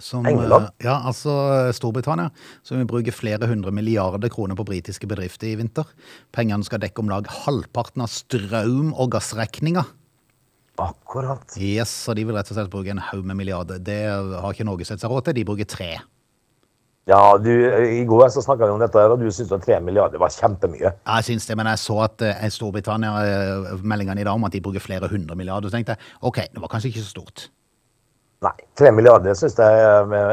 Som, 0.00 0.26
eh, 0.26 0.32
England? 0.32 0.68
ja, 0.84 0.98
altså 1.08 1.32
Storbritannia. 1.76 2.30
Som 2.64 2.80
vil 2.80 2.88
bruke 2.88 3.12
flere 3.12 3.48
hundre 3.48 3.72
milliarder 3.72 4.32
kroner 4.32 4.56
på 4.56 4.64
britiske 4.68 5.08
bedrifter 5.08 5.50
i 5.50 5.56
vinter. 5.60 5.88
Pengene 6.32 6.64
skal 6.64 6.80
dekke 6.80 7.00
om 7.02 7.08
lag 7.12 7.28
halvparten 7.28 8.04
av 8.04 8.08
strøm- 8.08 8.94
og 8.96 9.10
gassregninga. 9.12 9.84
Akkurat. 10.80 11.56
Yes, 11.60 11.92
og 12.08 12.16
de 12.16 12.24
vil 12.24 12.36
rett 12.36 12.48
og 12.48 12.56
slett 12.56 12.72
bruke 12.72 12.92
en 12.92 13.02
haug 13.10 13.24
med 13.28 13.36
milliarder. 13.36 13.80
Det 13.80 14.00
har 14.08 14.52
ikke 14.54 14.64
Norge 14.64 14.88
sett 14.88 15.02
seg 15.02 15.12
råd 15.12 15.28
til. 15.28 15.36
De 15.36 15.44
bruker 15.44 15.68
tre. 15.68 15.90
Ja, 17.08 17.38
du, 17.40 17.50
I 18.00 18.04
går 18.04 18.28
så 18.28 18.42
snakka 18.44 18.66
vi 18.66 18.74
om 18.74 18.82
dette, 18.82 19.02
og 19.08 19.18
du 19.18 19.30
syntes 19.32 19.54
at 19.56 19.62
tre 19.64 19.78
milliarder 19.82 20.20
var 20.20 20.30
kjempemye. 20.34 20.92
Jeg 20.92 21.26
syns 21.26 21.48
det, 21.48 21.56
men 21.58 21.70
jeg 21.72 21.80
så 21.82 21.96
at 22.04 22.26
uh, 22.26 22.42
Storbritannia 22.52 23.14
eh, 23.24 23.70
meldingene 23.82 24.20
i 24.20 24.26
dag 24.28 24.36
om 24.36 24.44
at 24.46 24.52
de 24.52 24.60
bruker 24.62 24.84
flere 24.84 25.08
hundre 25.10 25.36
milliarder. 25.36 25.70
Så 25.70 25.78
tenkte 25.78 25.96
jeg 25.96 26.20
OK, 26.28 26.42
det 26.52 26.60
var 26.60 26.70
kanskje 26.70 26.92
ikke 26.92 27.06
så 27.06 27.14
stort. 27.14 27.46
Nei, 28.44 28.54
tre 28.78 28.92
milliarder 28.92 29.34
syns 29.36 29.58
jeg 29.58 29.80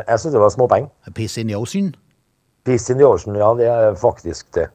Jeg 0.07 0.19
synes 0.19 0.33
det 0.35 0.43
var 0.43 0.51
småpenger. 0.53 0.91
Piss 1.15 1.37
in 1.37 1.47
the 1.47 1.57
ocean. 1.57 1.95
Peace 2.67 2.91
in 2.91 2.99
the 2.99 3.07
ocean, 3.07 3.35
ja, 3.39 3.53
det 3.55 3.67
er 3.71 3.95
faktisk 3.95 4.49
det. 4.55 4.67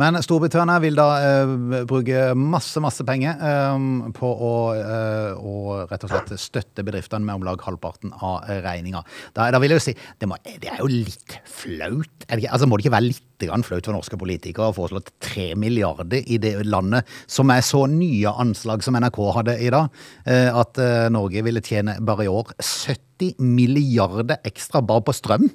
Men 0.00 0.20
Storbritannia 0.24 0.78
vil 0.82 0.96
da 0.98 1.08
eh, 1.20 1.54
bruke 1.88 2.30
masse, 2.38 2.80
masse 2.84 3.04
penger 3.08 3.42
eh, 3.48 3.88
på 4.16 4.30
å, 4.32 4.54
eh, 4.76 5.32
å 5.36 5.82
rett 5.90 6.06
og 6.06 6.14
slett 6.14 6.32
støtte 6.40 6.86
bedriftene 6.86 7.26
med 7.26 7.40
om 7.40 7.46
lag 7.46 7.62
halvparten 7.66 8.14
av 8.20 8.48
regninga. 8.64 9.04
Da, 9.36 9.50
da 9.52 9.60
vil 9.62 9.74
jeg 9.74 9.82
jo 9.82 9.86
si 9.90 9.96
det, 9.96 10.30
må, 10.30 10.38
det 10.44 10.70
er 10.72 10.80
jo 10.80 10.90
litt 10.90 11.38
flaut. 11.48 12.26
Det 12.26 12.48
altså 12.48 12.68
Må 12.68 12.78
det 12.78 12.86
ikke 12.86 12.96
være 12.96 13.10
litt 13.10 13.46
grann 13.46 13.64
flaut 13.66 13.86
for 13.86 13.96
norske 13.96 14.18
politikere 14.18 14.70
å 14.70 14.76
foreslå 14.76 15.02
tre 15.22 15.52
milliarder 15.58 16.22
i 16.30 16.38
det 16.42 16.54
landet 16.66 17.08
som 17.30 17.50
er 17.52 17.64
så 17.66 17.84
nye 17.90 18.32
anslag 18.42 18.84
som 18.84 18.96
NRK 18.98 19.20
hadde 19.38 19.56
i 19.62 19.70
dag, 19.72 20.02
eh, 20.26 20.48
at 20.48 20.78
eh, 20.82 21.08
Norge 21.12 21.44
ville 21.44 21.64
tjene 21.64 21.98
bare 22.04 22.26
i 22.26 22.32
år 22.32 22.54
70 22.58 23.40
milliarder 23.42 24.40
ekstra 24.48 24.82
bare 24.84 25.04
på 25.06 25.16
strøm? 25.16 25.48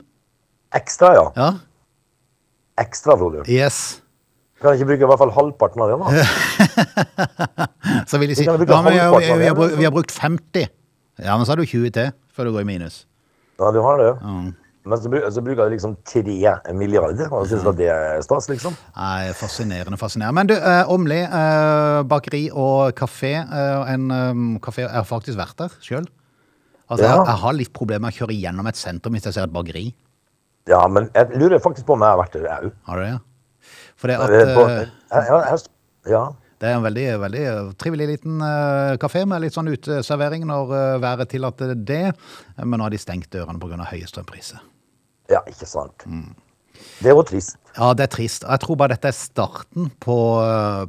Ekstra, 0.76 1.14
ja. 1.16 1.30
Ja, 1.38 1.54
Ekstra, 2.78 3.16
Frode. 3.18 3.48
yes. 3.50 4.02
Kan 4.62 4.74
jeg 4.74 4.80
ikke 4.82 4.88
bruke 4.90 5.06
i 5.06 5.10
hvert 5.12 5.20
fall 5.22 5.34
halvparten 5.36 5.82
av 5.86 5.92
det, 5.92 5.98
da? 6.02 6.06
Så 8.10 8.18
vil 8.22 8.32
de 8.32 8.36
si 8.38 8.46
Vi 8.46 8.48
ja, 8.50 8.58
vi, 8.58 8.68
har- 8.68 8.88
vi, 8.88 8.98
har, 8.98 9.12
brukt- 9.56 9.68
liksom. 9.70 9.78
vi 9.80 9.84
har 9.86 9.92
brukt 9.94 10.12
50. 10.12 10.68
Ja, 11.26 11.36
men 11.38 11.46
så 11.46 11.52
har 11.54 11.58
du 11.62 11.66
20 11.66 11.92
til 11.94 12.12
før 12.34 12.46
du 12.50 12.52
går 12.56 12.62
i 12.66 12.70
minus. 12.70 13.04
Ja, 13.60 13.72
du 13.74 13.80
har 13.82 13.98
det. 14.02 14.12
Men 14.88 14.98
så, 15.02 15.10
så 15.34 15.42
bruker 15.44 15.66
du 15.68 15.74
liksom 15.74 15.96
tre 16.08 16.24
milliarder, 16.78 17.28
og 17.34 17.48
syns 17.50 17.66
at 17.68 17.76
det 17.80 17.90
er 17.92 18.22
stas, 18.24 18.48
liksom. 18.50 18.76
Nei, 18.96 19.32
fascinerende, 19.36 19.98
fascinerende. 20.00 20.36
Men 20.38 20.48
du, 20.48 20.54
eh, 20.56 20.92
Åmli, 20.94 21.18
eh, 21.26 22.04
bakeri 22.08 22.46
og 22.54 22.94
kafé. 22.96 23.34
Eh, 23.44 23.94
en 23.94 24.06
um, 24.12 24.46
kafé 24.64 24.86
Jeg 24.86 24.94
har 24.96 25.04
faktisk 25.10 25.38
vært 25.42 25.58
der 25.60 25.74
sjøl. 25.84 26.06
Altså, 26.90 27.04
Ja. 27.04 27.16
jeg, 27.18 27.26
jeg 27.28 27.42
har 27.44 27.54
litt 27.58 27.74
problemer 27.76 28.06
med 28.08 28.14
å 28.14 28.18
kjøre 28.22 28.38
gjennom 28.40 28.68
et 28.72 28.78
sentrum 28.80 29.14
hvis 29.18 29.26
jeg 29.28 29.34
ser 29.36 29.44
et 29.50 29.54
bakeri. 29.54 29.90
Ja, 30.70 30.86
men 30.88 31.10
jeg 31.16 31.36
lurer 31.36 31.60
faktisk 31.64 31.86
på 31.88 31.94
om 31.98 32.06
jeg 32.06 32.14
har 32.14 32.22
vært 32.22 32.38
der 32.40 32.70
òg. 32.70 33.20
For 33.98 34.12
det, 34.12 34.18
at, 34.22 34.30
uh, 34.30 35.58
Ja. 36.08 36.24
det 36.62 36.70
er 36.70 36.76
en 36.78 36.86
veldig, 36.86 37.06
veldig 37.20 37.46
trivelig 37.82 38.08
liten 38.14 38.42
uh, 38.42 38.96
kafé 39.02 39.26
med 39.26 39.42
litt 39.44 39.58
sånn 39.58 39.72
uteservering 39.74 40.46
når 40.48 40.74
uh, 40.74 40.98
været 41.02 41.32
tillater 41.34 41.74
det. 41.76 42.12
Men 42.62 42.78
nå 42.78 42.88
har 42.88 42.94
de 42.94 43.02
stengt 43.02 43.32
dørene 43.34 43.60
pga. 43.62 43.82
høye 43.92 44.10
strømpriser. 44.10 44.62
ja, 45.30 45.42
ikke 45.50 45.66
sant. 45.68 46.06
Mm. 46.06 46.36
Det 47.04 47.14
var 47.14 47.28
trist. 47.30 47.58
Ja, 47.78 47.92
det 47.94 48.08
er 48.08 48.10
trist. 48.10 48.42
Jeg 48.42 48.62
tror 48.64 48.78
bare 48.80 48.96
dette 48.96 49.12
er 49.12 49.16
starten 49.16 49.92
på, 50.02 50.16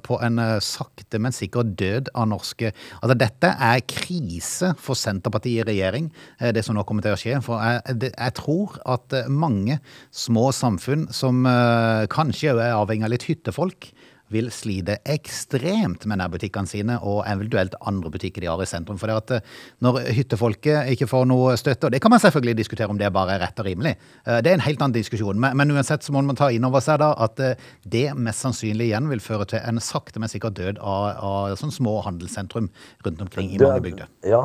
på 0.07 0.18
en 0.25 0.40
eh, 0.40 0.54
sakte, 0.64 1.21
men 1.21 1.35
sikker 1.37 1.68
død 1.76 2.09
av 2.16 2.30
norske 2.30 2.71
Altså, 2.71 3.16
dette 3.21 3.50
er 3.52 3.83
krise 3.85 4.73
for 4.80 4.97
Senterpartiet 4.97 5.66
i 5.66 5.68
regjering, 5.68 6.09
eh, 6.40 6.52
det 6.57 6.64
som 6.64 6.78
nå 6.78 6.87
kommer 6.88 7.04
til 7.04 7.12
å 7.12 7.21
skje. 7.21 7.37
For 7.45 7.61
jeg, 7.61 7.99
det, 8.00 8.12
jeg 8.14 8.37
tror 8.40 8.78
at 8.88 9.18
eh, 9.18 9.28
mange 9.28 9.76
små 10.09 10.49
samfunn 10.57 11.07
som 11.12 11.45
eh, 11.49 12.07
kanskje 12.12 12.57
er 12.57 12.78
avhengig 12.78 13.09
av 13.09 13.12
litt 13.12 13.28
hyttefolk, 13.28 13.90
vil 14.32 14.50
slite 14.52 14.99
ekstremt 15.08 16.04
med 16.08 16.20
nærbutikkene 16.20 16.68
sine 16.68 16.99
og 17.00 17.23
eventuelt 17.28 17.76
andre 17.88 18.12
butikker 18.12 18.44
de 18.44 18.50
har 18.50 18.62
i 18.62 18.68
sentrum. 18.68 18.99
For 19.00 19.11
det 19.11 19.16
at 19.23 19.35
eh, 19.38 19.56
når 19.85 20.00
hyttefolket 20.16 20.92
ikke 20.94 21.08
får 21.11 21.26
noe 21.30 21.56
støtte, 21.61 21.88
og 21.88 21.94
det 21.94 22.02
kan 22.04 22.12
man 22.12 22.23
selvfølgelig 22.23 22.58
diskutere 22.61 22.92
om 22.92 23.00
det 23.00 23.11
bare 23.14 23.37
er 23.37 23.44
rett 23.47 23.62
og 23.62 23.68
rimelig, 23.68 23.97
eh, 24.26 24.40
det 24.44 24.52
er 24.52 24.58
en 24.58 24.66
helt 24.66 24.85
annen 24.85 24.99
diskusjon. 24.99 25.40
Men, 25.40 25.56
men 25.58 25.75
uansett 25.75 26.06
så 26.06 26.14
må 26.14 26.23
man 26.26 26.38
ta 26.38 26.50
inn 26.54 26.66
over 26.68 26.85
seg 26.85 27.00
da 27.02 27.12
at 27.16 27.42
eh, 27.44 27.68
det 27.88 28.06
mest 28.16 28.44
sannsynlig 28.44 28.90
igjen 28.90 29.11
vil 29.12 29.25
føre 29.25 29.49
til 29.49 29.64
en 29.64 29.82
sakte, 29.82 30.20
men 30.20 30.32
sikkert 30.32 30.58
død 30.58 30.80
av, 30.80 31.11
av 31.25 31.58
sånn 31.61 31.75
små 31.75 31.99
handelssentrum 32.06 32.73
rundt 33.06 33.23
omkring 33.25 33.52
i 33.54 33.62
mange 33.62 33.85
bygder. 33.85 34.11
Ja, 34.28 34.42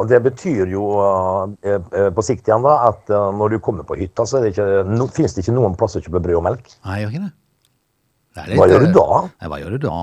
og 0.00 0.08
det 0.08 0.22
betyr 0.24 0.70
jo 0.72 0.86
på 1.60 2.24
sikt 2.24 2.46
igjen 2.48 2.64
da, 2.64 2.78
at 2.88 3.10
når 3.12 3.52
du 3.52 3.58
kommer 3.64 3.84
på 3.84 3.98
hytta, 4.00 4.24
så 4.24 4.40
det 4.40 4.54
ikke, 4.54 4.66
no, 4.88 5.04
finnes 5.12 5.36
det 5.36 5.44
ikke 5.44 5.52
noen 5.52 5.76
plass 5.76 5.98
å 5.98 6.00
kjøpe 6.00 6.22
brød 6.24 6.38
og 6.40 6.46
melk. 6.48 6.72
Nei, 6.86 7.02
gjør 7.02 7.12
ikke 7.12 7.24
det. 7.26 7.32
Er 8.32 8.54
Hva 8.56 8.64
gjør 8.70 8.86
du 8.86 8.94
da? 8.96 9.18
Ja, 9.42 9.48
hva 9.52 9.58
gjør 9.60 9.74
du 9.76 9.82
da? 9.82 9.98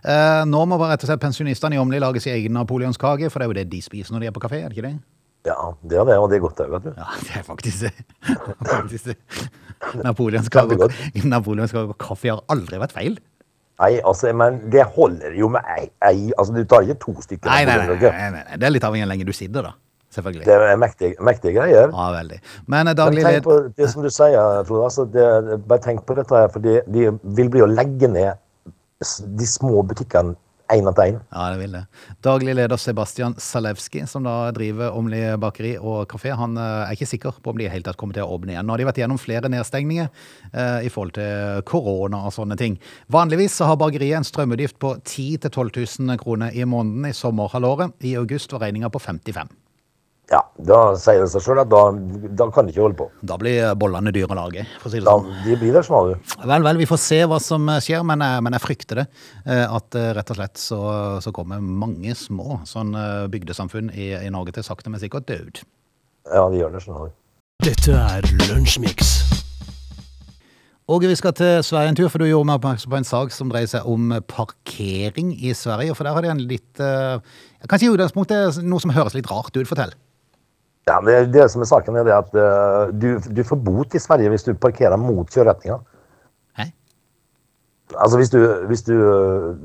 Eh, 0.00 0.42
nå 0.48 0.62
må 0.64 0.78
bare 0.80 0.94
rett 0.94 1.04
og 1.04 1.10
slett 1.10 1.20
pensjonistene 1.20 1.76
i 1.76 1.80
Åmli 1.82 2.00
lage 2.00 2.22
sin 2.24 2.32
egen 2.32 2.56
napoleonskake, 2.56 3.28
for 3.28 3.42
det 3.42 3.46
er 3.46 3.52
jo 3.52 3.58
det 3.58 3.66
de 3.74 3.82
spiser 3.84 4.16
når 4.16 4.24
de 4.24 4.30
er 4.30 4.36
på 4.36 4.42
kafé, 4.46 4.62
er 4.64 4.72
det 4.72 4.78
ikke 4.78 4.88
det? 4.88 4.96
Ja, 5.46 5.58
det 5.86 6.00
er 6.00 6.08
det, 6.08 6.16
og 6.18 6.30
det 6.32 6.38
er 6.38 6.42
godt 6.42 6.64
òg, 6.64 6.72
vet 6.72 6.88
du. 6.88 6.90
Ja, 6.96 7.06
det 7.20 7.38
er 7.38 7.44
faktisk 7.46 7.84
det. 7.84 7.92
faktisk 8.72 9.12
det. 9.12 9.16
Napoleonskake 10.02 10.78
og, 10.88 11.00
Napoleonskake 11.28 11.92
og 11.92 11.98
kaffe 12.00 12.32
har 12.32 12.42
aldri 12.52 12.80
vært 12.82 12.96
feil. 12.96 13.18
Nei, 13.76 13.98
altså, 14.00 14.32
men 14.32 14.62
det 14.72 14.86
holder 14.96 15.36
jo 15.36 15.50
med 15.52 15.66
ei, 15.76 15.90
ei 16.08 16.30
altså 16.32 16.56
du 16.56 16.62
tar 16.64 16.86
ikke 16.86 16.96
to 17.02 17.14
stykker. 17.20 17.50
Nei, 17.50 17.66
nei, 17.68 17.76
nei, 17.84 17.98
nei, 18.00 18.30
nei. 18.40 18.56
Det 18.56 18.66
er 18.66 18.72
litt 18.72 18.86
avhengig 18.88 19.04
av 19.04 19.10
hvor 19.10 19.12
lenge 19.12 19.28
du 19.28 19.36
sitter, 19.36 19.68
da. 19.68 19.74
Selvfølgelig. 20.16 20.46
Det 20.48 20.56
er 20.56 20.80
mektige, 20.80 21.14
mektige 21.20 21.52
greier. 21.58 21.92
Ja, 21.92 22.06
veldig. 22.14 22.40
Men 22.72 22.88
eh, 22.88 22.96
daglig 22.96 23.26
leder 23.26 23.44
på 23.44 23.58
det 23.76 23.90
som 23.92 24.06
du 24.06 24.08
sier, 24.08 24.64
Frode. 24.68 24.88
Altså 24.88 25.04
det, 25.12 25.60
bare 25.68 25.84
tenk 25.84 26.06
på 26.08 26.16
dette 26.16 26.40
her, 26.40 26.48
for 26.52 26.64
de, 26.64 26.80
de 26.88 27.10
vil 27.36 27.52
bli 27.52 27.64
å 27.64 27.70
legge 27.70 28.08
ned 28.08 28.40
de 29.36 29.46
små 29.48 29.82
butikkene 29.84 30.38
én 30.72 30.88
etter 30.90 31.10
én. 31.10 31.18
Ja, 31.30 31.50
det 31.52 31.60
vil 31.60 31.74
det. 31.76 31.82
Daglig 32.24 32.54
leder 32.58 32.80
Sebastian 32.80 33.36
Salewski, 33.38 34.02
som 34.10 34.24
da 34.26 34.50
driver 34.54 34.96
Åmli 34.98 35.20
bakeri 35.40 35.76
og 35.78 36.08
kafé, 36.10 36.32
han 36.34 36.56
eh, 36.58 36.86
er 36.88 36.96
ikke 36.96 37.10
sikker 37.12 37.36
på 37.42 37.52
om 37.52 37.60
de 37.60 37.68
i 37.68 37.70
hele 37.70 37.86
tatt 37.86 37.98
kommer 38.00 38.16
til 38.16 38.26
å 38.26 38.36
åpne 38.36 38.54
igjen. 38.54 38.66
Nå 38.66 38.74
har 38.74 38.82
de 38.82 38.88
vært 38.88 39.02
gjennom 39.02 39.20
flere 39.20 39.50
nedstengninger 39.52 40.08
eh, 40.08 40.88
i 40.88 40.92
forhold 40.92 41.14
til 41.18 41.62
korona 41.68 42.24
og 42.26 42.34
sånne 42.34 42.58
ting. 42.58 42.80
Vanligvis 43.12 43.60
så 43.60 43.70
har 43.70 43.78
bakeriet 43.80 44.18
en 44.20 44.26
strømutgift 44.26 44.80
på 44.82 44.96
10 45.04 45.46
000-12 45.46 46.02
000 46.08 46.24
kroner 46.24 46.56
i 46.56 46.66
måneden 46.66 47.06
i 47.10 47.14
sommerhalvåret. 47.14 47.94
I 48.06 48.16
august 48.18 48.56
var 48.56 48.66
regninga 48.66 48.90
på 48.90 49.02
55 49.02 49.54
Ja, 50.26 50.40
da 50.58 50.78
sier 50.98 51.20
det 51.22 51.28
seg 51.30 51.44
sjøl 51.44 51.60
at 51.62 51.68
da, 51.70 51.80
da 52.34 52.46
kan 52.50 52.66
de 52.66 52.72
ikke 52.74 52.82
holde 52.82 52.96
på. 52.98 53.04
Da 53.30 53.36
blir 53.38 53.68
bollene 53.78 54.10
dyre 54.10 54.34
å 54.34 54.38
lage, 54.40 54.64
for 54.80 54.88
å 54.88 54.90
si 54.90 54.98
det 54.98 55.06
Da, 55.06 55.12
sånn. 55.20 55.36
de 55.44 55.54
blir 55.60 55.76
der, 55.76 55.84
smale. 55.86 56.16
du. 56.16 56.32
Vel, 56.50 56.64
vel, 56.66 56.80
vi 56.82 56.88
får 56.90 56.98
se 56.98 57.18
hva 57.30 57.38
som 57.42 57.68
skjer, 57.78 58.02
men 58.08 58.24
jeg, 58.26 58.42
men 58.42 58.56
jeg 58.58 58.64
frykter 58.64 59.02
det. 59.02 59.06
eh, 59.46 59.62
At 59.78 59.94
eh, 59.94 60.08
rett 60.18 60.32
og 60.34 60.40
slett 60.40 60.58
så, 60.58 60.80
så 61.22 61.30
kommer 61.36 61.62
mange 61.62 62.16
små 62.18 62.58
sånn 62.66 62.90
eh, 62.98 63.28
bygdesamfunn 63.30 63.92
i, 63.94 64.08
i 64.18 64.32
Norge 64.34 64.56
til 64.58 64.66
sakte, 64.66 64.90
men 64.90 64.98
sikkert 64.98 65.28
død. 65.30 65.62
Ja, 66.26 66.48
de 66.50 66.58
gjør 66.58 66.74
det, 66.74 66.82
du. 66.90 67.14
Dette 67.62 67.94
er 67.94 68.26
Lunsjmix. 68.50 69.14
Åge, 70.86 71.08
vi 71.10 71.16
skal 71.18 71.32
til 71.34 71.62
Sverige 71.66 71.90
en 71.90 71.96
tur, 71.98 72.10
for 72.10 72.22
du 72.22 72.28
gjorde 72.28 72.46
meg 72.46 72.58
oppmerksom 72.60 72.90
på 72.92 72.98
en 73.00 73.06
sak 73.06 73.32
som 73.34 73.48
dreier 73.50 73.66
seg 73.70 73.86
om 73.90 74.10
parkering 74.30 75.32
i 75.38 75.50
Sverige. 75.54 75.94
For 75.98 76.06
der 76.06 76.14
har 76.14 76.22
de 76.26 76.30
en 76.34 76.42
litt 76.50 76.82
eh, 76.82 77.18
Kanskje 77.66 77.88
i 77.88 77.94
utgangspunktet 77.94 78.60
noe 78.62 78.82
som 78.82 78.92
høres 78.94 79.14
litt 79.16 79.26
rart 79.30 79.54
ut. 79.58 79.66
Fortell. 79.66 79.94
Ja, 80.86 81.00
det, 81.02 81.32
det 81.34 81.48
som 81.50 81.64
er 81.64 81.66
saken, 81.66 81.96
er 81.98 82.06
det 82.06 82.14
at 82.14 82.36
uh, 82.38 82.92
du, 82.94 83.16
du 83.18 83.42
får 83.44 83.58
bot 83.58 83.94
i 83.94 84.02
Sverige 84.02 84.30
hvis 84.30 84.46
du 84.46 84.52
parkerer 84.54 84.96
mot 85.00 85.26
kjøreretninga. 85.26 85.80
Altså 87.94 88.18
hvis 88.18 88.30
du, 88.30 88.40
hvis 88.66 88.82
du 88.86 88.94
uh, 88.94 89.56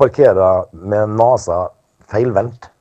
parkerer 0.00 0.68
med 0.72 1.16
nesa 1.16 1.66
feilvendt. 2.12 2.71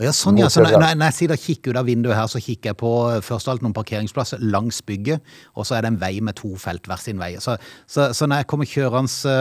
Ja, 0.00 0.14
sånn, 0.16 0.38
ja. 0.40 0.48
Så 0.48 0.62
når, 0.64 0.78
når 0.96 1.10
jeg 1.10 1.16
sitter 1.18 1.36
og 1.36 1.42
kikker 1.44 1.74
ut 1.74 1.78
av 1.82 1.88
vinduet 1.90 2.16
her, 2.16 2.28
så 2.32 2.40
kikker 2.40 2.70
jeg 2.70 2.76
på 2.80 2.90
eh, 3.10 3.18
først 3.24 3.48
og 3.50 3.52
alt 3.52 3.64
noen 3.66 3.74
parkeringsplasser 3.76 4.40
langs 4.40 4.78
bygget, 4.88 5.20
og 5.52 5.66
så 5.68 5.76
er 5.76 5.84
det 5.84 5.90
en 5.92 5.98
vei 6.00 6.14
med 6.24 6.38
to 6.38 6.54
felt 6.60 6.88
hver 6.88 7.02
sin 7.02 7.20
vei. 7.20 7.34
Så, 7.42 7.58
så, 7.84 8.06
så 8.16 8.28
når 8.30 8.40
jeg 8.40 8.48
kommer 8.48 8.68
kjørende 8.70 9.34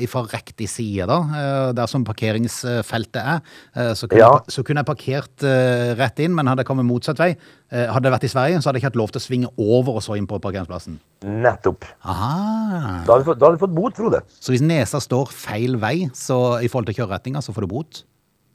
uh, 0.00 0.02
fra 0.10 0.24
riktig 0.32 0.66
side, 0.72 1.06
da, 1.06 1.18
uh, 1.30 1.70
der 1.78 1.90
som 1.90 2.02
parkeringsfeltet 2.06 3.20
er, 3.22 3.42
uh, 3.76 3.92
så, 3.94 4.08
kunne 4.10 4.20
Ja. 4.24 4.32
jeg, 4.40 4.54
så 4.56 4.64
kunne 4.66 4.82
jeg 4.82 4.88
parkert 4.90 5.46
eh, 5.46 5.92
rett 5.98 6.18
inn, 6.24 6.34
men 6.34 6.50
hadde 6.50 6.64
jeg 6.64 6.70
kommet 6.70 6.88
motsatt 6.88 7.20
vei, 7.22 7.30
eh, 7.70 7.86
hadde 7.86 8.10
jeg 8.10 8.14
vært 8.16 8.26
i 8.26 8.32
Sverige, 8.32 8.58
så 8.60 8.68
hadde 8.70 8.80
jeg 8.80 8.84
ikke 8.84 8.90
hatt 8.90 8.98
lov 9.00 9.12
til 9.14 9.20
å 9.20 9.24
svinge 9.24 9.52
over 9.62 10.00
og 10.00 10.04
så 10.04 10.16
inn 10.18 10.26
på 10.30 10.40
parkeringsplassen. 10.42 10.98
Nettopp. 11.22 11.86
Aha. 12.02 13.04
Da 13.06 13.14
hadde 13.14 13.22
du 13.22 13.30
fått, 13.30 13.62
fått 13.62 13.76
bot, 13.78 13.94
Frode. 14.00 14.24
Så 14.40 14.54
hvis 14.54 14.64
nesa 14.64 15.00
står 15.02 15.30
feil 15.30 15.78
vei, 15.80 16.10
så 16.16 16.58
i 16.58 16.70
forhold 16.72 16.90
til 16.90 16.98
kjøreretninga, 17.02 17.42
så 17.44 17.54
får 17.54 17.66
du 17.66 17.72
bot? 17.76 18.02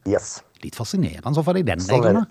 Yes. 0.09 0.35
Litt 0.63 0.77
fascinerende 0.77 1.35
så 1.35 1.43
får 1.45 1.59
de 1.59 1.63
den 1.67 1.83
regelen, 1.89 2.25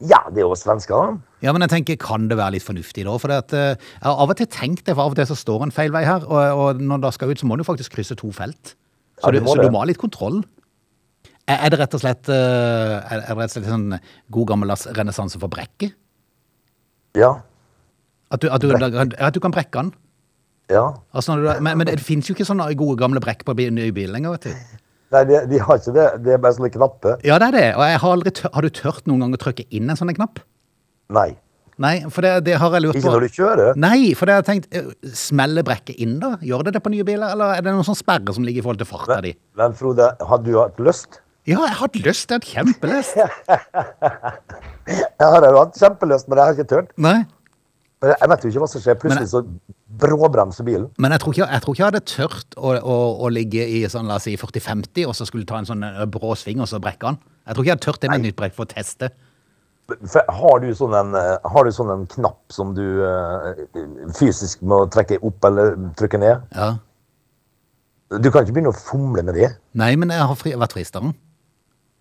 Ja, 0.00 0.22
det 0.32 0.40
er 0.40 0.46
jo 0.46 0.56
svensker, 0.56 0.96
da. 0.96 1.16
Ja, 1.44 1.52
men 1.52 1.60
jeg 1.64 1.72
tenker, 1.74 1.96
kan 2.00 2.28
det 2.30 2.38
være 2.38 2.54
litt 2.56 2.64
fornuftig 2.64 3.04
da? 3.04 3.16
For 3.20 3.32
at, 3.34 3.52
eh, 3.52 3.74
jeg 3.76 4.06
har 4.06 4.22
av 4.22 4.32
og 4.32 4.38
til 4.38 4.48
tenkt 4.48 4.86
det, 4.86 4.94
for 4.94 5.04
av 5.04 5.12
og 5.12 5.18
til 5.18 5.28
så 5.28 5.36
står 5.36 5.66
en 5.66 5.74
feil 5.76 5.92
vei 5.92 6.06
her, 6.08 6.24
og, 6.24 6.60
og 6.60 6.80
når 6.80 7.02
det 7.04 7.12
skal 7.16 7.32
ut, 7.32 7.42
så 7.42 7.48
må 7.48 7.58
du 7.60 7.66
faktisk 7.68 7.98
krysse 7.98 8.16
to 8.16 8.32
felt. 8.32 8.74
Så, 9.20 9.28
Ja, 9.28 9.34
du, 9.36 9.44
må 9.44 9.52
så 9.52 9.60
du 9.60 9.68
må 9.68 9.82
ha 9.82 9.88
litt 9.90 10.00
kontroll. 10.00 10.40
Er, 11.44 11.66
er 11.66 11.72
det 11.72 11.80
rett 11.82 11.96
og 11.96 12.00
slett, 12.00 12.28
eh, 12.32 12.96
er, 12.96 13.24
det 13.26 13.36
rett 13.36 13.50
og 13.50 13.56
slett 13.58 13.68
sånn 13.68 13.98
god 14.32 14.52
gammeldags 14.54 14.86
renessanse 14.96 15.40
for 15.42 15.52
brekket? 15.52 15.96
Ja. 17.18 17.34
At 18.30 18.40
du, 18.40 18.48
at 18.48 18.62
du, 18.62 18.72
at 18.72 19.34
du 19.34 19.40
kan 19.42 19.52
brekke 19.52 19.82
den? 19.82 19.92
Ja. 20.70 20.84
Altså, 21.12 21.34
når 21.34 21.42
du, 21.42 21.64
men, 21.66 21.80
men 21.80 21.88
det 21.90 21.98
finnes 22.00 22.28
jo 22.30 22.36
ikke 22.36 22.46
sånne 22.46 22.68
gode 22.78 22.96
gamle 23.00 23.20
brekk 23.20 23.42
på 23.44 23.56
nye 23.58 23.92
bil 23.92 24.12
lenger, 24.14 24.36
vet 24.38 24.48
du. 24.48 24.78
Nei, 25.10 25.22
de, 25.26 25.38
de 25.50 25.58
har 25.58 25.78
ikke 25.80 25.92
det. 25.96 26.06
Det 26.22 26.34
er 26.36 26.42
bare 26.42 26.54
sånne 26.54 26.70
knapper. 26.74 27.22
Ja, 27.26 27.38
det 27.42 27.46
er 27.50 27.54
det. 27.56 27.68
Og 27.74 27.82
jeg 27.88 28.00
har 28.02 28.16
aldri 28.16 28.32
tør, 28.38 28.50
har 28.54 28.66
du 28.66 28.70
tørt 28.74 29.08
noen 29.10 29.24
gang 29.24 29.32
å 29.34 29.40
trykke 29.42 29.64
inn 29.74 29.90
en 29.90 29.98
sånn 29.98 30.12
knapp? 30.14 30.42
Nei. 31.10 31.30
Nei, 31.80 31.94
for 32.12 32.26
det, 32.26 32.32
det 32.44 32.58
har 32.60 32.74
jeg 32.76 32.84
lurt 32.84 32.98
på. 32.98 33.00
Ikke 33.00 33.14
når 33.14 33.24
du 33.24 33.36
kjører. 33.38 33.78
Nei, 33.80 34.12
for 34.18 34.28
det 34.28 34.34
har 34.36 34.42
jeg 34.42 34.48
tenkt, 34.50 34.66
eh, 34.76 34.90
smeller 35.16 35.64
brekket 35.66 35.96
inn 36.04 36.18
da? 36.20 36.34
Gjør 36.44 36.66
det 36.68 36.74
det 36.76 36.82
på 36.84 36.92
nye 36.92 37.06
biler, 37.08 37.32
eller 37.32 37.56
er 37.56 37.64
det 37.64 37.72
noen 37.72 37.86
sånn 37.88 37.96
sperre 37.98 38.34
som 38.36 38.44
ligger 38.44 38.60
i 38.60 38.64
forhold 38.66 38.82
til 38.82 38.90
farta 38.90 39.16
di? 39.24 39.32
men 39.56 39.72
Frode, 39.78 40.06
har 40.20 40.38
du 40.44 40.52
hatt 40.58 40.76
lyst? 40.84 41.10
Ja, 41.48 41.56
jeg 41.64 41.72
har 41.72 41.80
hatt 41.80 41.96
lyst 42.04 42.30
Jeg 42.30 42.36
har 42.36 42.42
hatt 42.44 42.52
kjempelyst. 42.52 43.16
Jeg 44.90 45.28
har 45.34 45.44
jo 45.46 45.56
hatt 45.56 45.78
kjempelyst, 45.80 46.26
men 46.28 46.36
jeg 46.38 46.44
har 46.44 46.52
ikke 46.56 46.68
tørt. 46.68 46.88
Nei, 47.00 47.24
Men 48.00 48.14
jeg 48.14 48.30
vet 48.32 48.44
jo 48.44 48.50
ikke 48.50 48.62
hva 48.62 48.68
som 48.72 48.82
skjer. 48.82 48.98
Plutselig 49.00 49.28
så 49.28 49.42
bråbremser 50.00 50.64
bilen. 50.64 50.86
men 50.96 51.12
jeg 51.12 51.20
tror 51.20 51.34
ikke 51.34 51.48
jeg, 51.50 51.62
tror 51.62 51.74
ikke 51.74 51.82
jeg 51.82 51.90
hadde 51.90 52.06
tørt 52.08 52.54
å, 52.56 52.70
å, 52.78 52.98
å 53.26 53.32
ligge 53.32 53.66
i 53.66 53.82
sånn, 53.92 54.08
la 54.08 54.16
oss 54.16 54.28
si 54.28 54.36
40-50, 54.40 55.02
og 55.10 55.16
så 55.18 55.26
skulle 55.28 55.48
ta 55.48 55.58
en 55.60 55.68
sånn 55.68 55.84
eh, 55.84 56.06
brå 56.08 56.32
sving, 56.38 56.62
og 56.64 56.70
så 56.70 56.80
brekke 56.80 57.10
den. 57.10 57.18
Jeg 57.44 57.56
tror 57.56 57.66
ikke 57.66 57.70
jeg 57.70 57.76
hadde 57.76 57.86
tørt 57.88 58.00
det 58.00 58.12
med 58.12 58.22
et 58.22 58.28
nytt 58.30 58.38
brekk 58.38 58.56
for 58.56 58.64
å 58.64 58.70
teste. 58.70 59.10
For 59.90 60.32
har, 60.40 60.60
du 60.62 60.70
sånn 60.78 60.94
en, 60.96 61.16
eh, 61.18 61.48
har 61.52 61.66
du 61.66 61.72
sånn 61.74 61.92
en 61.92 62.04
knapp 62.08 62.54
som 62.54 62.72
du 62.76 62.84
uh, 63.02 63.50
fysisk 64.16 64.62
må 64.62 64.84
trekke 64.94 65.18
opp 65.26 65.48
eller 65.50 65.74
trykke 65.98 66.20
ned? 66.22 66.46
Ja. 66.54 66.70
Du 68.16 68.30
kan 68.30 68.46
ikke 68.46 68.56
begynne 68.56 68.72
å 68.72 68.78
fomle 68.78 69.24
med 69.26 69.36
det. 69.38 69.50
Nei, 69.78 69.92
men 69.98 70.14
jeg 70.14 70.30
har 70.30 70.38
fri, 70.38 70.54
vært 70.58 70.76
fristeren. 70.78 71.12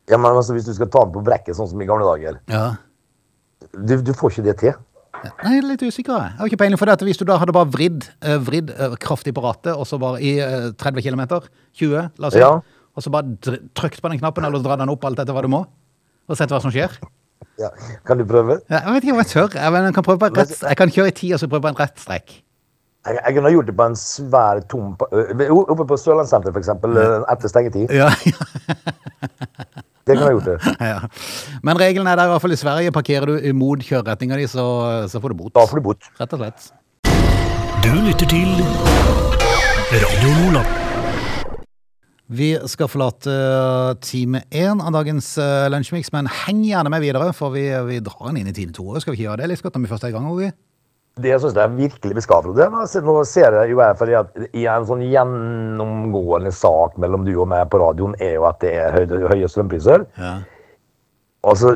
Ja, 0.10 0.18
men 0.18 0.32
altså, 0.32 0.56
Hvis 0.56 0.70
du 0.70 0.74
skal 0.74 0.90
ta 0.90 1.04
den 1.06 1.14
på 1.14 1.26
brekket, 1.26 1.58
sånn 1.58 1.70
som 1.70 1.82
i 1.82 1.90
gamle 1.90 2.08
dager 2.08 2.40
Ja. 2.50 2.70
Du, 3.76 4.00
du 4.02 4.14
får 4.16 4.32
ikke 4.34 4.46
det 4.48 4.56
til. 4.62 4.78
Nei, 5.20 5.54
jeg 5.56 5.62
er 5.62 5.68
litt 5.68 5.84
usikker. 5.84 6.16
Jeg 6.24 6.38
har 6.40 6.50
ikke 6.50 6.60
peiling 6.62 6.80
for 6.80 6.90
det 6.90 6.96
at 6.98 7.04
hvis 7.08 7.20
du 7.20 7.26
da 7.28 7.38
hadde 7.42 7.56
bare 7.56 7.70
vridd, 7.74 8.08
eh, 8.24 8.38
vridd 8.46 8.72
eh, 8.76 8.96
kraftig 9.02 9.34
på 9.36 9.44
rattet, 9.44 9.74
og 9.76 9.88
så 9.90 10.00
bare 10.02 10.22
i 10.24 10.36
eh, 10.44 10.70
30 10.80 11.04
km, 11.06 11.24
20, 11.80 12.10
la 12.20 12.30
oss 12.30 12.38
si, 12.38 12.42
Ja. 12.44 12.52
og 12.96 13.04
så 13.06 13.12
bare 13.14 13.36
trykt 13.78 14.02
på 14.02 14.12
den 14.12 14.20
knappen, 14.22 14.46
eller 14.48 14.64
dra 14.64 14.78
den 14.80 14.92
opp 14.94 15.04
alt 15.08 15.20
etter 15.20 15.36
hva 15.36 15.44
du 15.46 15.52
må, 15.52 15.64
og 16.30 16.38
sett 16.40 16.52
hva 16.54 16.62
som 16.64 16.72
skjer. 16.74 16.96
Ja. 17.60 17.70
Kan 18.08 18.20
du 18.20 18.26
prøve? 18.28 18.60
Ja, 18.70 18.84
Jeg 18.86 18.94
vet 18.96 19.04
ikke 19.08 19.16
om 19.18 19.24
jeg 19.24 19.32
tør. 19.34 19.50
Jeg, 19.56 19.94
kan 19.96 20.04
prøve 20.04 20.20
på 20.22 20.30
en 20.32 20.38
rett, 20.40 20.54
jeg 20.64 20.78
kan 20.80 20.92
kjøre 20.96 21.12
i 21.12 21.18
ti 21.18 21.34
og 21.36 21.42
så 21.42 21.50
prøve 21.52 21.68
på 21.68 21.74
en 21.74 21.80
rett 21.80 22.00
strekk. 22.00 22.38
Jeg, 23.08 23.16
jeg 23.26 23.36
kunne 23.36 23.52
gjort 23.56 23.68
det 23.70 23.76
på 23.80 23.86
en 23.88 23.96
svær, 23.96 24.60
tom 24.72 24.90
Oppe 25.00 25.86
på 25.88 25.98
Sørlandssenteret, 26.00 26.56
f.eks. 26.56 26.72
Etter 27.32 27.52
stengetid. 27.52 27.92
Ja, 27.96 28.10
Det 30.10 30.18
kan 30.18 30.26
ha 30.26 30.34
gjort 30.34 30.50
det. 30.50 30.58
ja. 30.92 31.00
Men 31.66 31.78
regelen 31.78 32.10
er 32.10 32.18
der, 32.18 32.30
i 32.30 32.34
hvert 32.34 32.44
fall 32.44 32.56
i 32.56 32.60
Sverige. 32.60 32.96
Parkerer 32.96 33.30
du 33.30 33.50
imot 33.52 33.86
kjøreretninga 33.86 34.42
di, 34.42 34.50
så, 34.50 34.66
så 35.12 35.22
får 35.22 35.36
du 35.36 35.42
bot. 35.44 35.54
Da 35.56 35.68
får 35.70 35.82
du 35.82 35.90
bot. 35.92 36.12
Rett 36.18 36.36
og 36.36 36.44
slett. 36.44 36.70
Du 37.86 37.94
lytter 37.94 38.30
til 38.30 38.50
Radio 39.94 40.36
Nordland. 40.42 40.78
Vi 42.30 42.52
skal 42.70 42.90
forlate 42.92 43.34
eh, 43.34 43.96
time 44.06 44.44
én 44.54 44.82
av 44.86 44.94
dagens 44.94 45.32
uh, 45.42 45.66
lunsjmix, 45.74 46.12
men 46.14 46.28
heng 46.44 46.60
gjerne 46.62 46.92
med 46.94 47.02
videre, 47.02 47.32
for 47.34 47.56
vi, 47.56 47.64
vi 47.88 47.98
drar 48.06 48.28
den 48.30 48.44
inn 48.44 48.52
i 48.52 48.54
time 48.54 48.76
to. 48.76 48.86
Skal 49.02 49.16
vi 49.16 49.18
ikke 49.18 49.32
gjøre 49.32 49.42
det 49.42 49.50
litt 49.50 49.64
godt 49.66 49.80
når 49.80 49.88
vi 49.88 49.92
først 49.96 50.06
er 50.06 50.14
i 50.14 50.18
gang? 50.18 50.28
Åge? 50.30 50.52
Det 51.22 51.36
syns 51.42 51.58
jeg 51.58 51.66
er 51.66 51.76
virkelig 51.78 52.16
vi 52.16 52.24
skal, 52.24 52.44
Frode. 52.46 52.70
Nå 52.72 52.86
ser- 53.28 53.58
jeg 53.60 53.72
jo 53.72 53.82
jeg 53.82 53.98
fordi 54.00 54.16
at 54.20 54.38
en 54.38 54.88
sånn 54.88 55.04
gjennomgående 55.06 56.52
sak 56.56 56.98
mellom 56.98 57.26
du 57.26 57.34
og 57.36 57.48
meg 57.52 57.70
på 57.70 57.82
radioen, 57.82 58.16
er 58.20 58.38
jo 58.38 58.48
at 58.50 58.60
det 58.64 58.74
er 58.74 58.96
høye, 58.96 59.28
høye 59.34 59.52
strømpriser. 59.52 60.06
Ja. 60.18 60.34
Og 61.44 61.58
så, 61.58 61.76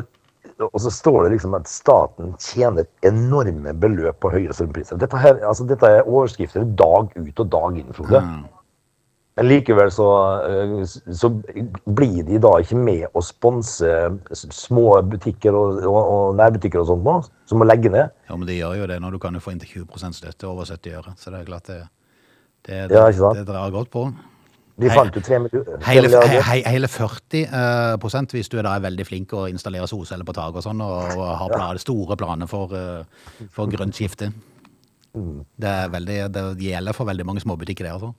og 0.60 0.80
så 0.80 0.90
står 0.92 1.24
det 1.24 1.36
liksom 1.36 1.54
at 1.56 1.68
staten 1.68 2.34
tjener 2.38 2.86
enorme 3.02 3.72
beløp 3.80 4.20
på 4.20 4.32
høye 4.32 4.52
strømpriser. 4.52 5.00
Dette, 5.00 5.16
her, 5.16 5.40
altså, 5.46 5.66
dette 5.68 5.88
er 5.88 6.04
overskrifter 6.08 6.64
dag 6.78 7.10
ut 7.16 7.40
og 7.40 7.50
dag 7.50 7.80
inn, 7.80 7.92
Frode. 7.96 8.20
Men 9.34 9.48
likevel 9.50 9.90
så, 9.90 10.06
eh, 10.46 10.74
så 10.86 11.30
blir 11.84 12.20
de 12.26 12.38
da 12.42 12.52
ikke 12.62 12.78
med 12.78 13.06
å 13.18 13.22
sponse 13.24 13.88
små 14.30 15.00
butikker 15.10 15.56
og, 15.58 15.80
og, 15.90 15.98
og 16.02 16.36
nærbutikker 16.38 16.84
og 16.84 16.92
sånt 16.92 17.02
nå, 17.06 17.16
som 17.50 17.58
må 17.58 17.66
legge 17.66 17.90
ned. 17.90 18.14
ja, 18.28 18.36
men 18.36 18.46
de 18.46 18.60
gjør 18.60 18.76
jo 18.78 18.86
det 18.92 19.00
når 19.02 19.16
du 19.16 19.22
kan 19.24 19.34
jo 19.34 19.42
få 19.42 19.56
inntil 19.56 19.82
20% 19.82 20.20
støtte 20.20 20.46
over 20.46 20.70
70 20.70 21.00
øre. 21.00 21.16
Så 21.18 21.34
det 21.34 21.40
er 21.40 21.50
klart 21.50 21.72
det, 21.72 21.80
det, 22.68 22.78
Ja, 22.94 23.08
ikke 23.08 23.24
sant? 23.24 23.40
det 23.42 23.48
drar 23.50 23.74
godt 23.74 23.90
på. 23.90 24.06
De 24.78 24.90
fant 24.90 25.14
jo 25.14 25.20
tre 25.22 25.38
milli- 25.38 25.62
Hele, 25.86 26.08
he, 26.42 26.62
hele 26.66 26.88
40 26.90 27.44
uh, 27.46 27.96
prosent 28.02 28.32
hvis 28.34 28.50
du 28.50 28.56
er 28.58 28.66
da 28.66 28.72
er 28.74 28.82
veldig 28.82 29.06
flink 29.06 29.34
og 29.38 29.46
installerer 29.50 29.86
solceller 29.90 30.26
på 30.26 30.34
taket 30.34 30.58
og 30.58 30.66
sånn, 30.66 30.82
og, 30.82 31.12
og 31.14 31.28
har 31.42 31.52
planer, 31.52 31.78
store 31.82 32.16
planer 32.18 32.50
for, 32.50 32.74
uh, 32.74 33.46
for 33.54 33.70
grønt 33.70 33.94
skifte. 33.94 34.30
Mm. 35.14 35.44
Det, 35.62 35.70
er 35.70 35.92
veldig, 35.94 36.18
det 36.34 36.44
gjelder 36.66 36.96
for 36.96 37.06
veldig 37.06 37.26
mange 37.26 37.42
småbutikker, 37.44 37.86
det, 37.86 37.94
altså. 37.94 38.14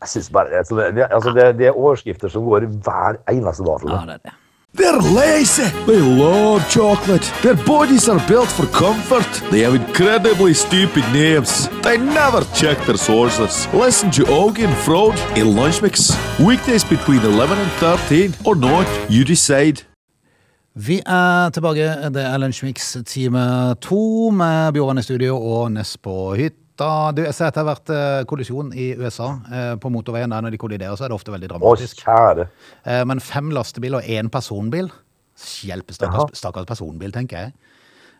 Jeg 0.00 0.08
synes 0.08 0.30
bare, 0.30 0.50
altså, 0.58 0.74
det, 0.76 0.94
det, 0.94 1.06
altså, 1.10 1.30
det, 1.30 1.58
det 1.58 1.66
er 1.66 1.70
overskrifter 1.70 2.28
som 2.28 2.44
går 2.44 2.60
hver 2.60 3.18
eneste 3.30 3.64
dag. 3.64 3.88
Ja, 3.88 4.04
det 4.06 4.18
er 4.18 4.22
det. 4.24 4.32
They're 4.76 5.00
lazy. 5.14 5.66
They 5.86 6.00
love 6.00 6.60
chocolate. 6.70 7.24
Their 7.42 7.56
bodies 7.66 8.08
are 8.08 8.20
built 8.28 8.50
for 8.58 8.66
comfort. 8.66 9.30
They 9.50 9.62
have 9.62 9.74
incredibly 9.74 10.52
stupid 10.52 11.04
names. 11.14 11.68
They 11.82 11.96
never 11.96 12.40
check 12.54 12.76
their 12.84 12.98
sources. 12.98 13.66
Listen 13.72 14.10
to 14.12 14.22
Augie 14.24 14.66
and 14.66 14.76
Frode 14.86 15.18
in 15.40 15.56
Lunch 15.56 15.82
Mix. 15.82 16.12
Weekdays 16.38 16.84
between 16.84 17.20
11 17.20 17.58
and 17.58 17.70
13 17.80 18.34
or 18.44 18.54
not, 18.54 18.86
you 19.10 19.24
decide. 19.24 19.84
Vi 20.74 21.00
er 21.06 21.50
tilbake. 21.50 21.88
Det 22.14 22.22
er 22.22 22.36
Lunsjmix 22.38 22.96
time 23.06 23.74
to 23.80 24.30
med 24.30 24.72
Bjørn 24.72 24.98
i 24.98 25.02
studio 25.02 25.36
og 25.36 25.72
Ness 25.72 25.96
på 25.98 26.34
hytta. 26.38 26.67
Du, 26.78 27.22
jeg 27.24 27.34
ser 27.34 27.48
at 27.50 27.56
det 27.56 27.62
har 27.64 27.68
vært 27.72 27.90
eh, 27.90 28.24
kollisjon 28.30 28.68
i 28.76 28.92
USA 29.00 29.32
eh, 29.50 29.72
på 29.82 29.90
motorveien. 29.90 30.30
Der 30.30 30.44
når 30.44 30.54
de 30.54 30.60
kolliderer, 30.62 30.94
så 30.98 31.06
er 31.06 31.10
det 31.12 31.16
ofte 31.18 31.32
veldig 31.34 31.48
Å, 31.48 31.52
dramatisk. 31.56 32.04
kjære. 32.06 32.48
Eh, 32.86 33.04
Men 33.08 33.20
fem 33.24 33.50
lastebiler 33.54 34.02
og 34.02 34.10
én 34.18 34.30
personbil 34.30 34.90
Hjelpe, 35.38 35.94
stakkars, 35.94 36.32
stakkars 36.34 36.66
personbil, 36.66 37.12
tenker 37.14 37.44
jeg. 37.44 37.52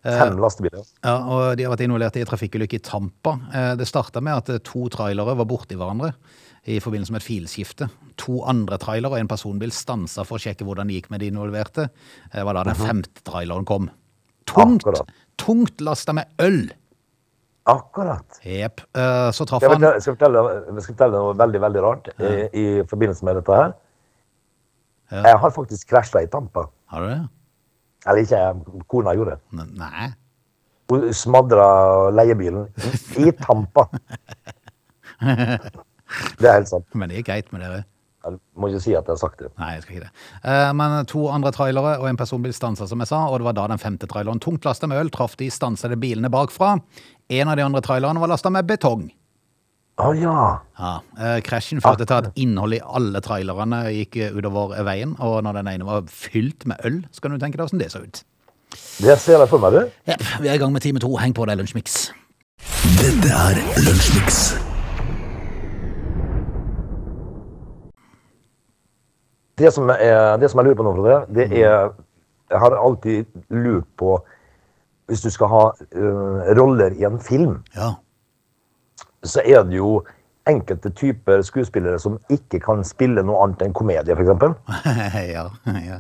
Fem 0.07 0.37
lastebiler. 0.39 0.85
Ja, 1.03 1.17
og 1.27 1.57
De 1.59 1.65
har 1.67 1.73
vært 1.73 1.83
involvert 1.83 2.15
i 2.17 2.21
en 2.23 2.29
trafikkulykke 2.31 2.79
i 2.79 2.83
Tampa. 2.87 3.33
Eh, 3.53 3.73
Det 3.81 3.89
starta 3.91 4.23
med 4.23 4.37
at 4.37 4.49
eh, 4.55 4.61
to 4.63 4.87
trailere 4.95 5.35
var 5.39 5.49
borti 5.51 5.75
hverandre 5.75 6.13
i 6.69 6.79
forbindelse 6.85 7.11
med 7.15 7.23
et 7.23 7.27
filskifte. 7.27 7.89
To 8.23 8.43
andre 8.47 8.79
trailere 8.79 9.17
og 9.17 9.19
en 9.19 9.31
personbil 9.31 9.71
stansa 9.75 10.23
for 10.27 10.39
å 10.39 10.43
sjekke 10.43 10.67
hvordan 10.67 10.87
det 10.91 10.99
gikk 11.01 11.11
med 11.11 11.21
de 11.25 11.31
involverte. 11.33 11.89
Det 12.35 12.45
var 12.47 12.55
da 12.59 12.63
den 12.71 12.79
femte 12.79 13.23
traileren 13.27 13.67
kom. 13.67 13.89
Tungt, 14.47 14.85
tungt 15.43 15.81
lasta 15.85 16.15
med 16.17 16.31
øl! 16.43 16.69
Akkurat. 17.69 18.39
Jepp. 18.47 18.81
Uh, 18.97 19.29
Så 19.37 19.45
traff 19.49 19.65
han 19.67 19.83
jeg, 19.85 20.03
skal 20.03 20.17
fortelle, 20.17 20.45
jeg 20.73 20.85
skal 20.87 20.95
fortelle 20.95 21.21
noe 21.21 21.35
veldig 21.37 21.61
veldig 21.67 21.83
rart 21.85 22.09
i, 22.17 22.31
i 22.57 22.65
forbindelse 22.89 23.27
med 23.29 23.41
dette 23.41 23.59
her. 23.59 23.75
Ja. 25.13 25.23
Jeg 25.31 25.43
har 25.43 25.53
faktisk 25.53 25.89
krasja 25.91 26.23
i 26.25 26.31
Tampa. 26.33 26.67
Har 26.93 27.05
du 27.05 27.11
det? 27.13 27.21
Eller 28.09 28.25
ikke 28.25 28.41
jeg, 28.41 28.81
kona 28.89 29.15
gjorde 29.17 29.37
det. 29.37 29.69
Nei. 29.77 30.09
Hun 30.89 31.05
smadra 31.13 31.69
leiebilen 32.17 32.69
i 33.21 33.33
Tampa. 33.37 33.89
Det 36.39 36.47
er 36.49 36.55
helt 36.61 36.71
sant. 36.71 36.87
Men 36.97 37.11
det 37.11 37.19
gikk 37.19 37.27
greit 37.29 37.51
med 37.53 37.61
dere. 37.61 37.83
Jeg 38.25 38.39
må 38.59 38.69
ikke 38.71 38.81
si 38.83 38.95
at 38.97 39.07
jeg 39.07 39.13
har 39.15 39.21
sagt 39.21 39.43
det. 39.43 39.51
Nei, 39.61 39.75
jeg 39.77 39.83
skal 39.85 39.97
ikke 39.97 40.07
det. 40.07 40.25
Eh, 40.51 40.71
Men 40.77 40.95
to 41.11 41.27
andre 41.33 41.53
trailere 41.55 41.95
og 42.01 42.09
en 42.09 42.19
personbil 42.19 42.55
stansa, 42.57 42.89
som 42.89 43.01
jeg 43.05 43.11
sa, 43.11 43.21
og 43.29 43.39
det 43.41 43.47
var 43.47 43.57
da 43.59 43.67
den 43.73 43.83
femte 43.83 44.09
traileren 44.11 44.41
tungt 44.43 44.65
lasta 44.65 44.89
med 44.91 45.01
øl 45.01 45.13
traff 45.15 45.37
de 45.41 45.51
stansede 45.53 45.99
bilene 46.01 46.31
bakfra. 46.33 46.79
En 47.29 47.49
av 47.49 47.57
de 47.57 47.63
andre 47.63 47.81
trailerne 47.85 48.21
var 48.21 48.31
lasta 48.31 48.49
med 48.51 48.65
betong. 48.65 49.09
Å 50.01 50.13
ja. 50.17 50.43
Ja, 50.79 50.93
eh, 51.19 51.41
Krasjen 51.45 51.83
førte 51.83 52.07
til 52.07 52.17
at 52.17 52.39
innholdet 52.39 52.79
i 52.79 52.87
alle 52.97 53.21
trailerne 53.21 53.83
gikk 53.93 54.17
utover 54.39 54.79
veien, 54.87 55.13
og 55.21 55.43
når 55.45 55.59
den 55.59 55.69
ene 55.75 55.89
var 55.89 56.07
fylt 56.09 56.65
med 56.71 56.81
øl, 56.89 57.03
så 57.13 57.21
kan 57.21 57.35
du 57.35 57.43
tenke 57.43 57.59
deg 57.59 57.67
hvordan 57.67 57.83
det 57.83 57.91
så 57.93 58.01
ut. 58.05 58.23
Det 59.03 59.17
ser 59.21 59.43
jeg 59.43 59.51
for 59.51 59.61
meg, 59.61 59.75
du. 59.75 59.99
Jepp, 60.09 60.25
vi 60.41 60.49
er 60.49 60.57
i 60.57 60.63
gang 60.63 60.73
med 60.73 60.85
time 60.87 61.03
to. 61.03 61.11
Heng 61.21 61.35
på 61.37 61.45
deg, 61.51 61.59
Lunsjmix. 61.61 61.99
Dette 62.97 63.35
er 63.35 63.61
Lunsjmix. 63.85 64.41
Det 69.59 69.75
som, 69.75 69.91
er, 69.91 70.39
det 70.39 70.49
som 70.49 70.63
jeg 70.63 70.71
lurer 70.71 70.79
på 70.79 70.87
nå, 70.87 70.97
Frode, 70.97 71.21
det 71.35 71.51
er 71.51 71.91
Jeg 72.49 72.61
har 72.63 72.73
alltid 72.79 73.27
lurt 73.51 73.89
på 74.01 74.15
Hvis 75.09 75.23
du 75.25 75.31
skal 75.33 75.49
ha 75.49 75.65
uh, 75.73 76.53
roller 76.59 76.93
i 76.99 77.05
en 77.09 77.19
film, 77.21 77.63
Ja. 77.77 77.95
så 79.25 79.41
er 79.45 79.63
det 79.65 79.77
jo 79.79 80.03
enkelte 80.49 80.91
typer 80.97 81.43
skuespillere 81.45 81.99
som 82.01 82.19
ikke 82.33 82.61
kan 82.65 82.85
spille 82.85 83.21
noe 83.25 83.41
annet 83.45 83.63
enn 83.67 83.75
komedie, 83.77 84.15
f.eks. 84.15 84.31
ja, 85.35 85.49
ja. 85.67 85.99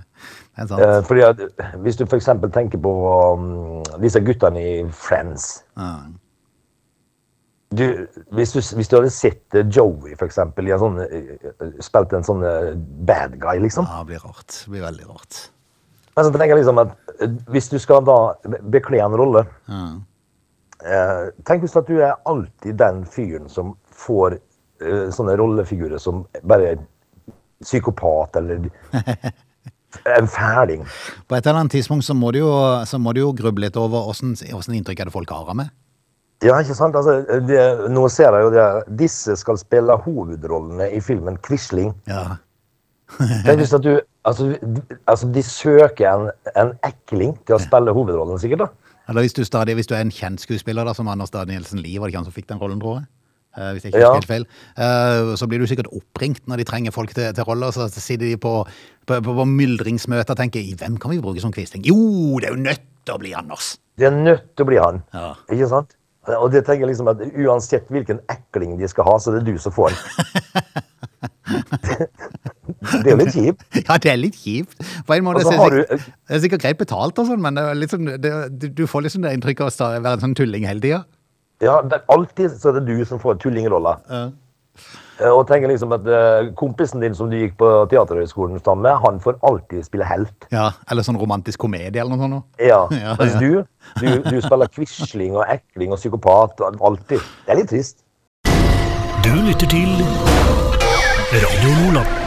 Det 0.56 0.62
er 0.64 0.70
sant. 0.70 0.80
Uh, 0.80 1.00
fordi 1.04 1.24
at 1.26 1.42
hvis 1.84 1.96
du 2.00 2.04
f.eks. 2.06 2.28
tenker 2.54 2.80
på 2.80 2.92
um, 3.34 3.82
disse 4.00 4.20
guttene 4.24 4.62
i 4.62 4.72
Friends 4.92 5.50
Ja. 5.76 5.90
du, 7.76 7.84
hvis, 8.32 8.52
du, 8.56 8.62
hvis 8.76 8.88
du 8.88 8.96
hadde 8.96 9.10
sett 9.12 9.54
eh, 9.54 9.66
Joey 9.76 10.16
for 10.16 10.24
eksempel, 10.24 10.68
i 10.68 10.72
en 10.72 10.80
sånn, 10.80 10.96
spilt 11.84 12.14
en 12.16 12.24
sånn 12.24 12.40
bad 13.08 13.36
guy, 13.40 13.58
liksom. 13.60 13.84
ja, 13.88 14.00
det 14.00 14.14
blir 14.14 14.24
rart. 14.24 14.62
Det 14.64 14.72
blir 14.72 14.84
veldig 14.86 15.08
rart. 15.10 15.42
Men 16.18 16.26
så 16.26 16.34
tenker 16.34 16.56
jeg 16.56 16.64
liksom 16.64 16.80
at 16.82 16.94
eh, 17.22 17.34
hvis 17.54 17.70
du 17.70 17.78
skal 17.78 18.02
da 18.06 18.18
bekle 18.74 18.98
en 19.04 19.14
rolle 19.18 19.44
mm. 19.70 19.96
eh, 20.82 21.24
Tenk 21.46 21.62
hvis 21.62 21.76
at 21.78 21.86
du 21.86 22.00
er 22.02 22.16
alltid 22.26 22.78
den 22.80 23.04
fyren 23.06 23.46
som 23.52 23.76
får 23.94 24.40
eh, 24.82 25.08
sånne 25.14 25.36
rollefigurer 25.38 26.02
som 26.02 26.24
bare 26.42 26.72
er 26.74 26.80
psykopat 27.62 28.38
eller 28.38 28.66
en 30.18 30.28
fæling. 30.30 30.82
På 31.26 31.38
et 31.38 31.46
eller 31.46 31.62
annet 31.62 31.74
tidspunkt 31.78 32.06
så 32.06 32.14
må 32.14 32.34
du 32.34 32.40
jo, 32.42 32.50
må 33.02 33.14
du 33.14 33.22
jo 33.22 33.32
gruble 33.34 33.66
litt 33.66 33.78
over 33.78 34.10
åssen 34.10 34.34
inntrykk 34.34 35.00
er 35.00 35.10
det 35.10 35.14
folk 35.14 35.30
har 35.34 35.46
av 35.54 35.58
meg. 35.58 35.70
Ja, 36.44 36.58
ikke 36.62 36.76
sant? 36.78 36.94
Altså, 36.94 37.40
det, 37.48 37.62
nå 37.90 38.04
ser 38.14 38.34
jeg 38.34 38.46
jo 38.46 38.52
det. 38.54 38.66
Disse 39.00 39.34
skal 39.40 39.58
spille 39.58 39.96
hovedrollene 40.04 40.86
i 40.94 41.00
filmen 41.02 41.38
'Quisling'. 41.42 41.96
Ja. 42.06 42.38
Tenk 43.18 43.62
hvis 43.62 43.74
at 43.74 43.82
du, 43.82 43.96
altså, 44.28 44.50
altså, 45.08 45.28
de 45.34 45.42
søker 45.46 46.08
en, 46.12 46.30
en 46.56 46.72
ekling 46.86 47.34
til 47.48 47.56
å 47.56 47.60
spille 47.62 47.94
hovedrollen, 47.96 48.38
sikkert. 48.42 48.66
da. 48.66 48.96
Eller 49.08 49.24
hvis 49.24 49.36
du, 49.36 49.42
stadig, 49.48 49.74
hvis 49.78 49.88
du 49.88 49.94
er 49.96 50.04
en 50.04 50.12
kjent 50.12 50.42
skuespiller, 50.42 50.84
da, 50.84 50.92
som 50.96 51.08
Anders 51.08 51.32
Danielsen 51.32 51.80
Lie, 51.80 51.96
var 51.98 52.08
det 52.08 52.12
ikke 52.14 52.20
han 52.22 52.28
som 52.28 52.36
fikk 52.36 52.50
den 52.52 52.60
rollen, 52.60 52.80
tror 52.82 52.98
jeg? 53.00 53.08
Eh, 53.58 53.70
hvis 53.74 53.86
jeg 53.86 53.94
ikke 53.94 54.02
Ja. 54.04 54.12
helt 54.14 54.28
feil. 54.28 54.44
Eh, 54.76 55.30
så 55.40 55.48
blir 55.48 55.58
du 55.58 55.66
sikkert 55.66 55.88
oppringt 55.96 56.44
når 56.46 56.60
de 56.60 56.66
trenger 56.68 56.92
folk 56.94 57.14
til, 57.16 57.32
til 57.34 57.44
roller. 57.48 57.72
Så 57.74 57.88
sitter 57.90 58.26
de 58.28 58.36
på, 58.36 58.52
på, 59.08 59.20
på, 59.24 59.34
på 59.40 59.46
myldringsmøter 59.48 60.36
og 60.36 60.40
tenker 60.42 60.60
hvem 60.78 60.98
kan 61.00 61.10
vi 61.14 61.20
bruke 61.24 61.40
som 61.42 61.52
Quisling? 61.56 61.82
Jo, 61.88 61.96
det 62.38 62.50
er 62.50 62.54
jo 62.54 62.60
nødt 62.68 62.84
til 63.08 63.16
å 63.16 63.22
bli 63.24 63.32
Anders! 63.34 63.78
Det 63.98 64.06
er 64.06 64.14
nødt 64.14 64.44
til 64.54 64.62
å 64.62 64.68
bli 64.68 64.76
han. 64.78 65.00
Ja. 65.16 65.32
Ikke 65.50 65.66
sant? 65.72 65.96
Og 66.28 66.52
det 66.52 66.60
tenker 66.68 66.84
jeg 66.84 66.92
liksom 66.92 67.08
at 67.10 67.22
Uansett 67.40 67.88
hvilken 67.90 68.20
ekling 68.30 68.76
de 68.78 68.86
skal 68.92 69.08
ha, 69.08 69.16
så 69.18 69.32
det 69.32 69.40
er 69.40 69.46
du 69.48 69.58
som 69.58 69.72
får 69.74 69.96
den. 69.96 70.02
det 72.68 73.04
er 73.06 73.10
jo 73.10 73.18
litt 73.22 73.34
kjipt. 73.34 73.64
Ja, 73.88 73.96
det 73.98 74.10
er 74.12 74.16
litt 74.20 74.36
kjipt. 74.38 74.78
På 75.08 75.14
en 75.16 75.24
måte 75.26 75.42
altså, 75.44 75.52
så 75.52 75.56
så 75.56 75.58
er 75.58 75.62
har 75.62 75.70
det, 75.70 75.78
du- 75.78 75.96
sikkert, 75.98 76.16
det 76.28 76.36
er 76.36 76.42
sikkert 76.46 76.62
greit 76.66 76.78
betalt, 76.84 77.18
og 77.22 77.26
sånn, 77.32 77.40
men 77.44 77.54
det 77.58 77.64
er 77.64 77.78
litt 77.80 77.94
sånn, 77.94 78.10
det, 78.20 78.32
du- 78.78 78.86
får 78.86 79.06
liksom 79.08 79.22
det 79.26 79.32
inntrykket 79.38 79.66
av 79.68 79.72
å 79.98 80.02
være 80.04 80.18
en 80.20 80.26
sånn 80.28 80.36
tulling 80.38 80.66
hele 80.68 80.80
tida. 80.84 81.04
Ja, 81.64 81.80
det 81.82 81.98
er 82.02 82.04
alltid 82.14 82.52
så 82.54 82.70
er 82.70 82.80
det 82.80 82.86
du 82.92 83.04
som 83.08 83.18
får 83.18 83.40
tullingrolla. 83.42 83.96
Eh, 84.14 84.28
Og 85.34 85.40
tenker 85.48 85.66
liksom 85.66 85.90
at 85.96 86.04
eh, 86.06 86.52
kompisen 86.54 87.00
din 87.02 87.14
som 87.18 87.26
du 87.26 87.34
gikk 87.34 87.56
på 87.58 87.66
Teaterhøgskolen 87.90 88.60
sammen 88.62 88.84
med, 88.86 89.00
han 89.02 89.18
får 89.24 89.40
alltid 89.42 89.82
spille 89.88 90.06
helt. 90.06 90.46
Ja, 90.54 90.68
eller 90.88 91.02
sånn 91.02 91.18
romantisk 91.18 91.58
komedie 91.64 91.98
eller 91.98 92.14
noe 92.14 92.28
sånt. 92.28 92.44
Ja, 92.62 92.84
Ja, 92.94 93.16
Mens 93.18 93.34
ja. 93.34 93.40
du, 93.42 93.64
du, 93.98 94.22
du 94.30 94.38
spiller 94.44 94.70
quisling 94.70 95.34
og 95.34 95.42
ekling 95.50 95.90
og 95.90 95.98
psykopat. 95.98 96.62
og 96.62 96.78
Alltid. 96.92 97.18
Det 97.48 97.56
er 97.56 97.58
litt 97.64 97.72
trist. 97.74 98.04
Du 99.26 99.34
lytter 99.42 99.66
til 99.74 99.90
Radio 101.34 101.74
Nordland. 101.82 102.17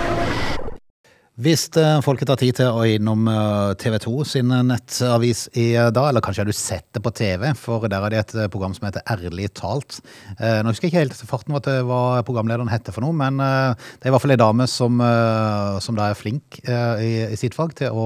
Hvis 1.41 1.63
folket 2.05 2.29
tar 2.29 2.37
tid 2.37 2.53
til 2.59 2.67
å 2.69 2.83
innom 2.85 3.25
eh, 3.31 3.71
TV 3.81 3.95
2 4.03 4.11
sin 4.29 4.51
nettavis 4.67 5.47
i 5.57 5.71
dag, 5.73 6.11
eller 6.11 6.21
kanskje 6.21 6.43
har 6.43 6.49
du 6.51 6.53
sett 6.53 6.85
det 6.93 7.01
på 7.01 7.13
TV, 7.17 7.47
for 7.57 7.87
der 7.89 8.03
har 8.03 8.13
de 8.13 8.19
et 8.19 8.33
eh, 8.37 8.49
program 8.51 8.75
som 8.77 8.85
heter 8.85 9.01
Ærlig 9.09 9.47
talt. 9.57 9.97
Eh, 10.37 10.59
Nå 10.61 10.69
husker 10.69 10.85
jeg 10.85 10.93
ikke 10.93 11.01
helt 11.01 11.23
farten 11.31 11.55
hva, 11.55 11.63
det- 11.65 12.25
programlederen 12.27 12.69
heter 12.69 12.93
for 12.93 13.01
noe, 13.01 13.15
men 13.17 13.41
det 13.41 14.05
er 14.05 14.11
i 14.11 14.13
hvert 14.13 14.21
fall 14.21 14.35
ei 14.35 14.41
dame 14.41 14.67
som, 14.69 15.01
som 15.81 15.97
da 15.97 16.11
er 16.11 16.19
flink 16.19 16.59
i, 16.67 17.09
i 17.31 17.39
sitt 17.39 17.55
fag 17.57 17.73
til 17.79 17.95
å 17.97 18.05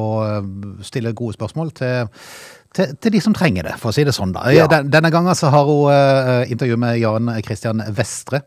stille 0.86 1.12
gode 1.18 1.36
spørsmål 1.36 1.74
til, 1.76 2.14
til, 2.76 2.94
til 3.02 3.16
de 3.16 3.22
som 3.24 3.36
trenger 3.36 3.68
det, 3.68 3.76
for 3.82 3.92
å 3.92 3.96
si 3.96 4.06
det 4.08 4.14
sånn. 4.16 4.34
da. 4.36 4.46
Ja. 4.56 4.68
Denne 4.70 5.12
gangen 5.14 5.36
så 5.38 5.52
har 5.54 5.68
hun 5.68 5.92
uh, 5.92 6.46
intervju 6.52 6.78
med 6.82 7.00
Jan 7.02 7.32
Christian 7.46 7.84
Vestre, 7.96 8.42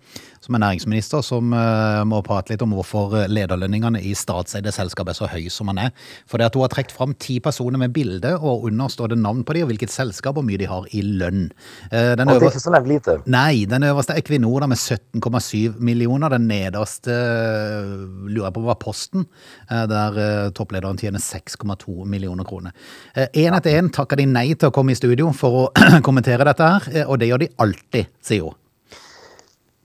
som 0.49 0.59
er 0.59 0.65
næringsminister, 0.65 1.25
som 1.27 1.53
uh, 1.53 2.03
må 2.09 2.23
prate 2.27 2.55
litt 2.55 2.65
om 2.65 2.73
hvorfor 2.77 3.29
lederlønningene 3.29 4.01
i 4.03 4.15
statseide 4.17 4.73
selskap 4.75 5.13
er 5.13 5.19
så 5.19 5.29
høye 5.31 5.53
som 5.53 5.69
man 5.69 5.83
er. 5.85 5.93
For 6.29 6.41
det 6.41 6.49
at 6.49 6.59
hun 6.59 6.65
har 6.65 6.73
trukket 6.73 6.97
fram 6.97 7.15
ti 7.21 7.39
personer 7.45 7.81
med 7.81 7.93
bilde, 7.97 8.35
og 8.39 8.67
under 8.71 8.89
står 8.93 9.13
det 9.13 9.21
navn 9.21 9.45
på 9.45 9.57
dem, 9.57 9.67
og 9.67 9.73
hvilket 9.75 9.93
selskap 9.93 10.41
og 10.41 10.47
mye 10.49 10.61
de 10.61 10.71
har 10.71 10.89
i 10.97 11.05
lønn. 11.05 11.51
Uh, 11.93 12.17
den 12.19 12.27
Og 12.27 12.41
det 12.41 12.49
er 12.49 12.57
ikke 12.57 12.65
så 12.65 12.75
nevnt 12.75 12.93
lite. 12.95 13.19
Nei, 13.29 13.67
den 13.69 13.87
øverste 13.87 14.17
er 14.17 14.25
Equinor 14.25 14.65
da, 14.65 14.71
med 14.73 14.81
17,7 14.81 15.79
millioner. 15.85 16.33
Den 16.33 16.49
nederste 16.49 17.13
uh, 17.13 18.09
lurer 18.29 18.49
jeg 18.49 18.57
på 18.57 18.65
var 18.65 18.79
Posten, 18.81 19.27
eh, 19.71 19.85
der 19.91 20.21
eh, 20.23 20.51
topplederen 20.57 20.99
tjener 21.01 21.23
6,2 21.23 22.07
millioner 22.09 22.47
kroner. 22.49 22.73
Én 23.17 23.57
etter 23.57 23.79
én 23.79 23.91
takker 23.95 24.21
de 24.21 24.29
nei 24.31 24.47
til 24.55 24.71
å 24.71 24.75
komme 24.75 24.95
i 24.95 24.99
studio 24.99 25.31
for 25.37 25.65
å 25.65 25.67
kommentere 26.07 26.47
dette 26.49 26.73
her, 26.73 26.89
eh, 26.95 27.07
og 27.09 27.21
det 27.21 27.31
gjør 27.31 27.45
de 27.45 27.53
alltid, 27.65 28.11
sier 28.25 28.49
hun. 28.49 28.57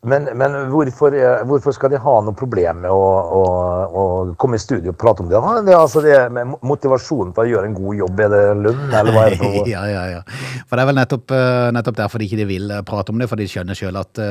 Men, 0.03 0.25
men 0.35 0.55
hvorfor, 0.67 1.15
eh, 1.15 1.43
hvorfor 1.47 1.71
skal 1.71 1.93
de 1.93 1.99
ha 2.03 2.13
noe 2.25 2.35
problem 2.35 2.81
med 2.83 2.91
å, 2.91 3.03
å, 3.37 3.43
å 3.87 4.03
komme 4.39 4.57
i 4.59 4.61
studio 4.61 4.91
og 4.91 4.97
prate 4.99 5.23
om 5.23 5.29
det? 5.31 5.39
da? 5.39 5.61
Det 5.63 5.75
altså 5.77 6.01
det 6.03 6.17
med 6.35 6.57
motivasjonen 6.59 7.31
for 7.35 7.47
å 7.47 7.51
gjøre 7.53 7.69
en 7.69 7.77
god 7.77 7.99
jobb, 8.01 8.23
er 8.25 8.33
det 8.33 8.41
lønn, 8.65 8.81
eller 8.89 9.15
hva 9.15 9.23
er 9.23 9.35
det 9.35 9.39
for 9.39 9.69
ja, 9.73 9.83
ja, 9.87 10.01
ja. 10.11 10.21
For 10.67 10.75
det 10.75 10.83
er 10.83 10.89
vel 10.89 10.99
nettopp, 10.99 11.35
eh, 11.37 11.67
nettopp 11.77 11.99
derfor 12.01 12.19
de 12.19 12.27
ikke 12.27 12.47
vil 12.49 12.73
eh, 12.75 12.81
prate 12.87 13.13
om 13.13 13.23
det, 13.23 13.29
for 13.31 13.39
de 13.39 13.47
skjønner 13.47 13.79
sjøl 13.79 13.99
at 14.01 14.21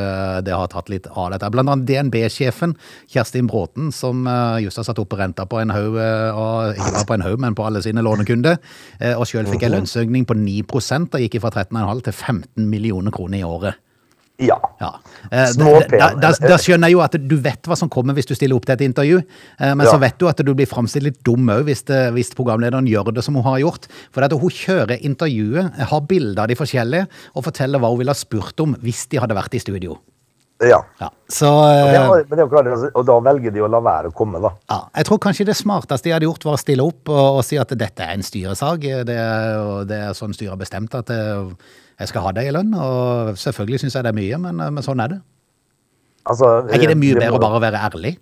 det 0.44 0.52
har 0.52 0.68
tatt 0.70 0.90
litt 0.92 1.06
av 1.08 1.30
dette. 1.32 1.48
Blant 1.54 1.72
annet 1.72 1.88
DNB-sjefen 1.88 2.74
Kjerstin 3.10 3.48
Bråten, 3.48 3.88
som 3.94 4.26
just 4.62 4.78
har 4.78 4.86
satt 4.86 5.00
opp 5.00 5.16
renta 5.16 5.46
på 5.48 5.60
en 5.62 5.72
haug, 5.72 5.96
ikke 5.96 6.90
bare 6.98 7.06
på 7.08 7.16
en 7.16 7.24
haug, 7.24 7.38
men 7.42 7.56
på 7.56 7.64
alle 7.66 7.82
sine 7.84 8.04
lånekunder, 8.04 8.58
og 9.16 9.24
sjøl 9.28 9.48
fikk 9.50 9.66
en 9.66 9.76
lønnsøkning 9.78 10.28
på 10.28 10.36
9 10.38 10.58
og 10.82 11.18
gikk 11.24 11.40
fra 11.42 11.54
13,5 11.64 12.04
til 12.08 12.18
15 12.18 12.68
millioner 12.68 13.14
kroner 13.14 13.40
i 13.40 13.46
året. 13.46 13.80
Ja. 14.40 14.56
Ja. 14.80 14.90
Eh, 15.30 15.46
Små 15.52 15.74
da, 15.92 16.08
da, 16.16 16.56
skjønner 16.58 16.90
jeg 16.90 16.96
jo 16.96 17.02
at 17.04 17.16
du 17.20 17.34
vet 17.42 17.68
hva 17.68 17.76
som 17.78 17.90
kommer 17.92 18.16
hvis 18.16 18.30
du 18.30 18.34
stiller 18.34 18.56
opp 18.56 18.66
til 18.66 18.74
et 18.74 18.86
intervju, 18.88 19.20
men 19.60 19.82
men 19.82 19.90
så 19.90 19.98
vet 20.00 20.14
du 20.20 20.28
at 20.30 20.38
du 20.38 20.52
blir 20.54 20.68
framstilt 20.70 21.06
litt 21.08 21.20
dum 21.26 21.50
òg 21.50 21.66
hvis, 21.66 21.84
hvis 22.14 22.32
programlederen 22.38 22.86
gjør 22.86 23.10
det 23.14 23.24
som 23.26 23.34
hun 23.38 23.46
har 23.46 23.58
gjort. 23.62 23.88
For 24.14 24.24
at 24.24 24.34
hun 24.38 24.54
kjører 24.54 25.02
intervjuet, 25.02 25.82
har 25.90 26.06
bilder 26.08 26.44
av 26.44 26.52
de 26.52 26.58
forskjellige, 26.58 27.08
og 27.34 27.46
forteller 27.48 27.82
hva 27.82 27.90
hun 27.92 28.00
ville 28.00 28.14
ha 28.14 28.18
spurt 28.18 28.62
om 28.62 28.76
hvis 28.82 29.06
de 29.10 29.20
hadde 29.22 29.36
vært 29.36 29.58
i 29.58 29.62
studio. 29.62 29.98
ja. 30.62 30.78
Ja. 31.00 31.10
Så 31.28 31.48
Det 31.66 31.96
eh, 31.96 32.24
men 32.28 32.38
det 32.38 32.46
altså, 32.72 32.90
og 32.94 33.06
da 33.06 33.18
velger 33.20 33.50
de 33.50 33.62
å 33.64 33.68
la 33.70 33.80
være 33.82 34.12
å 34.12 34.14
komme, 34.14 34.38
da. 34.38 34.52
ja, 34.70 34.80
jeg 35.00 35.08
tror 35.08 35.18
kanskje 35.18 35.46
det 35.48 35.56
smarteste 35.58 36.08
de 36.08 36.14
hadde 36.14 36.28
gjort, 36.28 36.44
var 36.44 36.58
å 36.58 36.60
stille 36.60 36.86
opp 36.86 37.10
og, 37.10 37.38
og 37.38 37.44
si 37.46 37.58
at 37.58 37.72
dette 37.74 38.04
er 38.04 38.14
en 38.14 38.26
styresak. 38.26 38.86
Det 39.08 39.18
og 39.58 39.88
det 39.90 40.02
er 40.06 40.18
sånn 40.18 40.36
styret 40.36 40.54
har 40.54 40.60
bestemt 40.60 40.94
at 40.94 41.10
eh, 41.10 41.50
jeg 42.02 42.10
skal 42.12 42.26
ha 42.26 42.32
det 42.36 42.44
i 42.48 42.52
lønn. 42.54 42.74
Og 42.74 43.32
selvfølgelig 43.40 43.80
syns 43.84 43.96
jeg 43.98 44.04
det 44.06 44.12
er 44.12 44.18
mye, 44.18 44.38
men, 44.48 44.60
men 44.76 44.84
sånn 44.86 45.00
er 45.04 45.14
det. 45.16 45.20
Altså, 46.28 46.52
Er 46.68 46.76
ikke 46.78 46.92
det 46.92 46.98
mye 47.00 47.16
må- 47.16 47.24
bedre 47.24 47.38
å 47.40 47.42
bare 47.48 47.62
være 47.64 47.80
ærlig? 47.88 48.14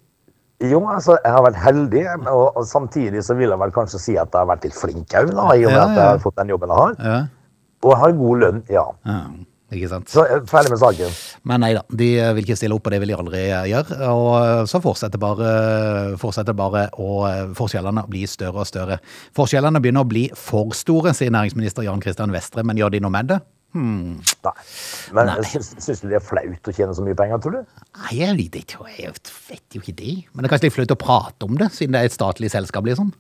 Jo, 0.60 0.78
altså, 0.92 1.14
jeg 1.24 1.32
har 1.32 1.40
vært 1.46 1.56
heldig, 1.56 2.00
og, 2.28 2.56
og 2.60 2.64
samtidig 2.68 3.22
så 3.24 3.32
vil 3.36 3.48
jeg 3.48 3.58
vel 3.62 3.70
kanskje 3.72 3.98
si 4.00 4.16
at 4.20 4.28
jeg 4.28 4.42
har 4.42 4.48
vært 4.50 4.66
litt 4.68 4.74
flink 4.76 5.14
òg, 5.16 5.30
i 5.32 5.64
og 5.64 5.70
med 5.72 5.72
Ja, 5.72 5.84
at 5.86 5.94
jeg 5.96 6.04
har 6.04 6.18
fått 6.20 6.36
den 6.36 6.50
jobben 6.52 6.68
jeg 6.68 6.76
har. 6.82 6.98
Ja. 7.00 7.20
Og 7.80 7.94
jeg 7.94 8.00
har 8.02 8.12
god 8.18 8.42
lønn, 8.42 8.58
ja. 8.68 8.82
Ja, 9.08 9.20
ikke 9.72 9.88
sant? 9.88 10.10
Så 10.12 10.24
er 10.28 10.42
ferdig 10.50 10.74
med 10.74 10.80
saken. 10.82 11.14
Men 11.48 11.62
nei 11.64 11.70
da, 11.78 11.80
de 11.96 12.08
vil 12.36 12.44
ikke 12.44 12.58
stille 12.60 12.76
opp, 12.76 12.84
og 12.90 12.92
det 12.92 12.98
vil 13.00 13.08
de 13.08 13.16
aldri 13.16 13.40
gjøre. 13.70 14.00
Og 14.12 14.68
så 14.68 14.82
fortsetter 14.84 15.22
bare, 15.22 15.54
fortsetter 16.20 16.56
bare 16.58 16.82
og 17.00 17.54
forskjellene 17.56 18.04
blir 18.12 18.28
større 18.28 18.60
og 18.60 18.68
større. 18.68 18.98
Forskjellene 19.38 19.80
begynner 19.80 20.04
å 20.04 20.10
bli 20.12 20.26
for 20.36 20.76
store, 20.76 21.14
sier 21.16 21.32
næringsminister 21.32 21.88
Jan 21.88 22.04
Christian 22.04 22.36
Vestre, 22.36 22.66
men 22.68 22.76
gjør 22.76 22.92
de 22.98 23.00
noe 23.06 23.16
med 23.16 23.32
det? 23.32 23.40
Nei. 23.74 24.52
Men 25.16 25.32
syns, 25.46 26.02
du 26.02 26.10
det 26.10 26.18
er 26.18 26.24
flaut 26.24 26.70
å 26.70 26.74
tjene 26.74 26.94
så 26.96 27.04
mye 27.06 27.18
penger, 27.18 27.42
tror 27.44 27.58
du? 27.58 27.80
Nei, 28.02 28.12
jeg, 28.18 28.36
vet, 28.38 28.60
ikke, 28.64 28.86
jeg 28.96 29.14
vet 29.14 29.76
jo 29.76 29.82
ikke 29.82 29.96
det. 30.00 30.14
Men 30.32 30.42
det 30.42 30.50
er 30.50 30.54
kanskje 30.54 30.70
litt 30.70 30.78
flaut 30.78 30.94
å 30.96 31.00
prate 31.00 31.48
om 31.48 31.58
det, 31.60 31.70
siden 31.76 31.96
det 31.96 32.02
er 32.02 32.10
et 32.10 32.16
statlig 32.16 32.50
selskap, 32.52 32.88
liksom. 32.88 33.12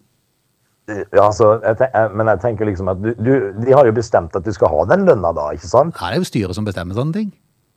Ja, 0.90 1.28
altså, 1.28 1.52
jeg 1.62 1.78
tenker, 1.78 2.14
men 2.18 2.30
jeg 2.32 2.42
tenker 2.42 2.66
liksom 2.66 2.88
at 2.90 3.02
du, 3.02 3.12
du, 3.20 3.32
de 3.62 3.74
har 3.76 3.86
jo 3.86 3.94
bestemt 3.94 4.34
at 4.34 4.46
du 4.46 4.50
skal 4.54 4.72
ha 4.72 4.86
den 4.90 5.06
lønna 5.06 5.30
da, 5.36 5.50
ikke 5.54 5.70
sant? 5.70 5.94
Ja, 6.00 6.10
det 6.10 6.18
er 6.18 6.24
jo 6.24 6.30
styret 6.30 6.58
som 6.58 6.66
bestemmer 6.66 6.98
sånne 6.98 7.14
ting. 7.14 7.30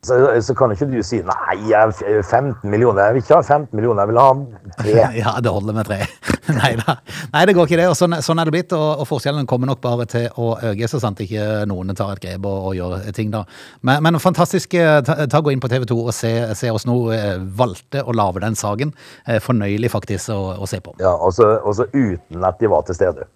Så, 0.03 0.17
så 0.43 0.53
kan 0.57 0.71
ikke 0.75 0.89
du 0.91 0.97
si 1.05 1.21
nei, 1.23 1.53
jeg 1.69 1.93
er 2.03 2.21
15 2.25 2.67
millioner. 2.69 3.05
Jeg 3.07 3.15
vil 3.15 3.23
ikke 3.23 3.37
ha 3.37 3.43
15 3.45 3.69
millioner, 3.77 4.03
jeg 4.03 4.11
vil 4.11 4.19
ha 4.19 4.73
tre. 4.81 4.95
Ja, 5.23 5.33
det 5.39 5.53
holder 5.55 5.77
med 5.77 5.87
tre. 5.87 5.99
Nei 6.59 6.73
da. 6.75 6.97
Nei, 7.31 7.45
det 7.47 7.53
går 7.55 7.69
ikke 7.69 7.77
det. 7.79 7.85
Og 7.87 7.95
sånn, 7.95 8.17
sånn 8.25 8.41
er 8.41 8.49
det 8.49 8.53
blitt. 8.57 8.73
Og, 8.75 8.99
og 8.99 9.07
forskjellene 9.07 9.47
kommer 9.47 9.69
nok 9.69 9.79
bare 9.83 10.03
til 10.11 10.27
å 10.35 10.49
øke, 10.59 10.89
så 10.91 10.99
sant 10.99 11.21
ikke 11.23 11.45
noen 11.71 11.95
tar 11.95 12.11
et 12.17 12.23
grep 12.25 12.43
og, 12.49 12.57
og 12.71 12.75
gjør 12.75 13.05
ting 13.15 13.31
da. 13.31 13.45
Men, 13.81 14.03
men 14.03 14.19
fantastisk. 14.19 14.75
eh, 14.75 14.99
Ta, 15.07 15.15
ta 15.31 15.39
gå 15.43 15.53
inn 15.55 15.63
på 15.63 15.71
TV 15.71 15.87
2 15.87 15.99
og 16.03 16.11
se, 16.15 16.33
se 16.59 16.71
oss 16.73 16.83
nå 16.89 16.97
eh, 17.15 17.37
valgte 17.59 18.03
å 18.03 18.11
lage 18.15 18.43
den 18.43 18.59
saken. 18.59 18.91
Eh, 19.27 19.39
Fornøyelig 19.43 19.93
faktisk 19.95 20.35
å, 20.35 20.41
å 20.59 20.67
se 20.67 20.81
på. 20.83 20.97
Ja, 20.99 21.15
og 21.15 21.31
så 21.35 21.87
uten 21.95 22.43
at 22.43 22.59
de 22.59 22.67
var 22.71 22.83
til 22.89 22.99
stede. 22.99 23.29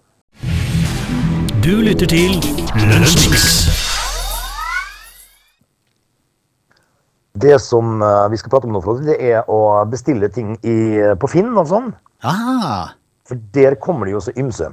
Du 1.64 1.72
lytter 1.84 2.08
til 2.08 2.36
Lunsjmix. 2.92 3.77
Det 7.36 7.58
som 7.60 8.00
eh, 8.02 8.28
vi 8.32 8.36
skal 8.40 8.50
prate 8.50 8.64
om 8.66 8.72
nå, 8.72 8.80
Frode, 8.82 9.04
det 9.06 9.18
er 9.20 9.44
å 9.52 9.84
bestille 9.90 10.28
ting 10.32 10.54
i, 10.66 10.76
på 11.20 11.28
Finn 11.30 11.52
og 11.60 11.68
sånn. 11.70 11.92
Ah, 12.26 12.94
For 13.28 13.36
der 13.54 13.76
kommer 13.78 14.06
det 14.08 14.12
jo 14.16 14.20
så 14.24 14.32
ymse. 14.36 14.70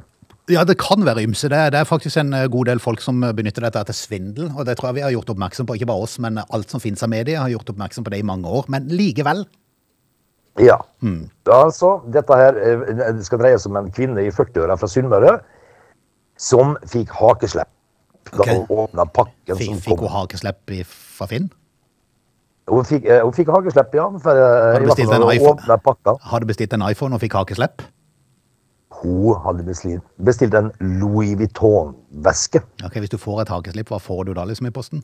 ja, 0.49 0.63
det 0.63 0.77
kan 0.77 1.03
være 1.05 1.23
ymse. 1.25 1.49
Det, 1.49 1.57
er- 1.57 1.71
det 1.73 1.79
er 1.83 1.89
faktisk 1.89 2.17
en 2.21 2.33
eh, 2.33 2.47
god 2.47 2.65
del 2.71 2.79
folk 2.79 3.01
som 3.01 3.19
benytter 3.21 3.65
dette 3.67 3.83
til 3.91 3.97
svindel. 3.97 4.49
Og 4.57 4.65
det 4.65 4.77
tror 4.77 4.89
jeg 4.91 4.95
vi 5.01 5.05
har 5.05 5.11
gjort 5.13 5.29
oppmerksom 5.35 5.65
på. 5.67 5.75
Ikke 5.75 5.89
bare 5.89 6.05
oss, 6.07 6.17
men 6.19 6.39
alt 6.45 6.69
som 6.71 6.79
finnes 6.81 7.03
av 7.05 7.09
medier 7.09 7.41
har 7.41 7.49
gjort 7.53 7.69
oppmerksom 7.73 8.05
på 8.07 8.13
det 8.13 8.19
i 8.23 8.25
mange 8.25 8.47
år. 8.49 8.65
Men 8.71 8.87
likevel. 8.89 9.43
Ja. 10.61 10.77
Altså, 11.51 11.99
dette 12.13 12.37
her 12.39 12.55
eh, 12.61 12.85
det 13.19 13.25
skal 13.27 13.41
dreie 13.43 13.59
seg 13.59 13.73
om 13.73 13.81
en 13.83 13.91
kvinne 13.93 14.23
i 14.23 14.31
40-åra 14.33 14.77
fra 14.79 14.87
Sunnmøre 14.89 15.35
som 16.39 16.73
fikk 16.89 17.11
hakeslepp 17.15 17.69
da 18.35 18.43
hun 18.49 18.65
åpna 18.73 19.05
pakken 19.13 19.55
Fikk, 19.59 19.69
som 19.69 19.81
fikk 19.83 19.99
kom. 19.99 20.07
hun 20.07 20.13
hakeslepp 20.15 20.71
fra 20.89 21.27
Finn? 21.29 21.45
Hun 22.67 22.85
fikk, 22.85 23.05
eh, 23.05 23.21
hun 23.21 23.33
fikk 23.33 23.51
hakeslepp, 23.53 23.93
ja. 23.93 24.07
For, 24.21 24.31
eh, 24.31 24.71
Har 24.73 24.79
du 24.79 24.87
bestilt 24.89 25.11
fall 25.11 25.21
en 25.23 25.35
iPhone? 25.35 25.77
pakka. 25.83 26.15
Hadde 26.31 26.47
bestilt 26.49 26.73
en 26.73 26.81
iPhone 26.81 27.13
og 27.13 27.21
fikk 27.21 27.33
hakeslepp? 27.37 27.83
Hun 29.01 29.35
hadde 29.43 29.63
bestilt, 29.67 30.03
bestilt 30.23 30.53
en 30.57 30.71
Louis 30.79 31.35
Vuitton-veske. 31.35 32.63
Ok, 32.83 32.93
Hvis 32.93 33.09
du 33.09 33.17
får 33.17 33.41
et 33.41 33.49
hakeslipp, 33.49 33.89
hva 33.89 33.99
får 34.01 34.25
du 34.25 34.33
da 34.33 34.45
liksom 34.45 34.67
i 34.67 34.71
posten? 34.71 35.03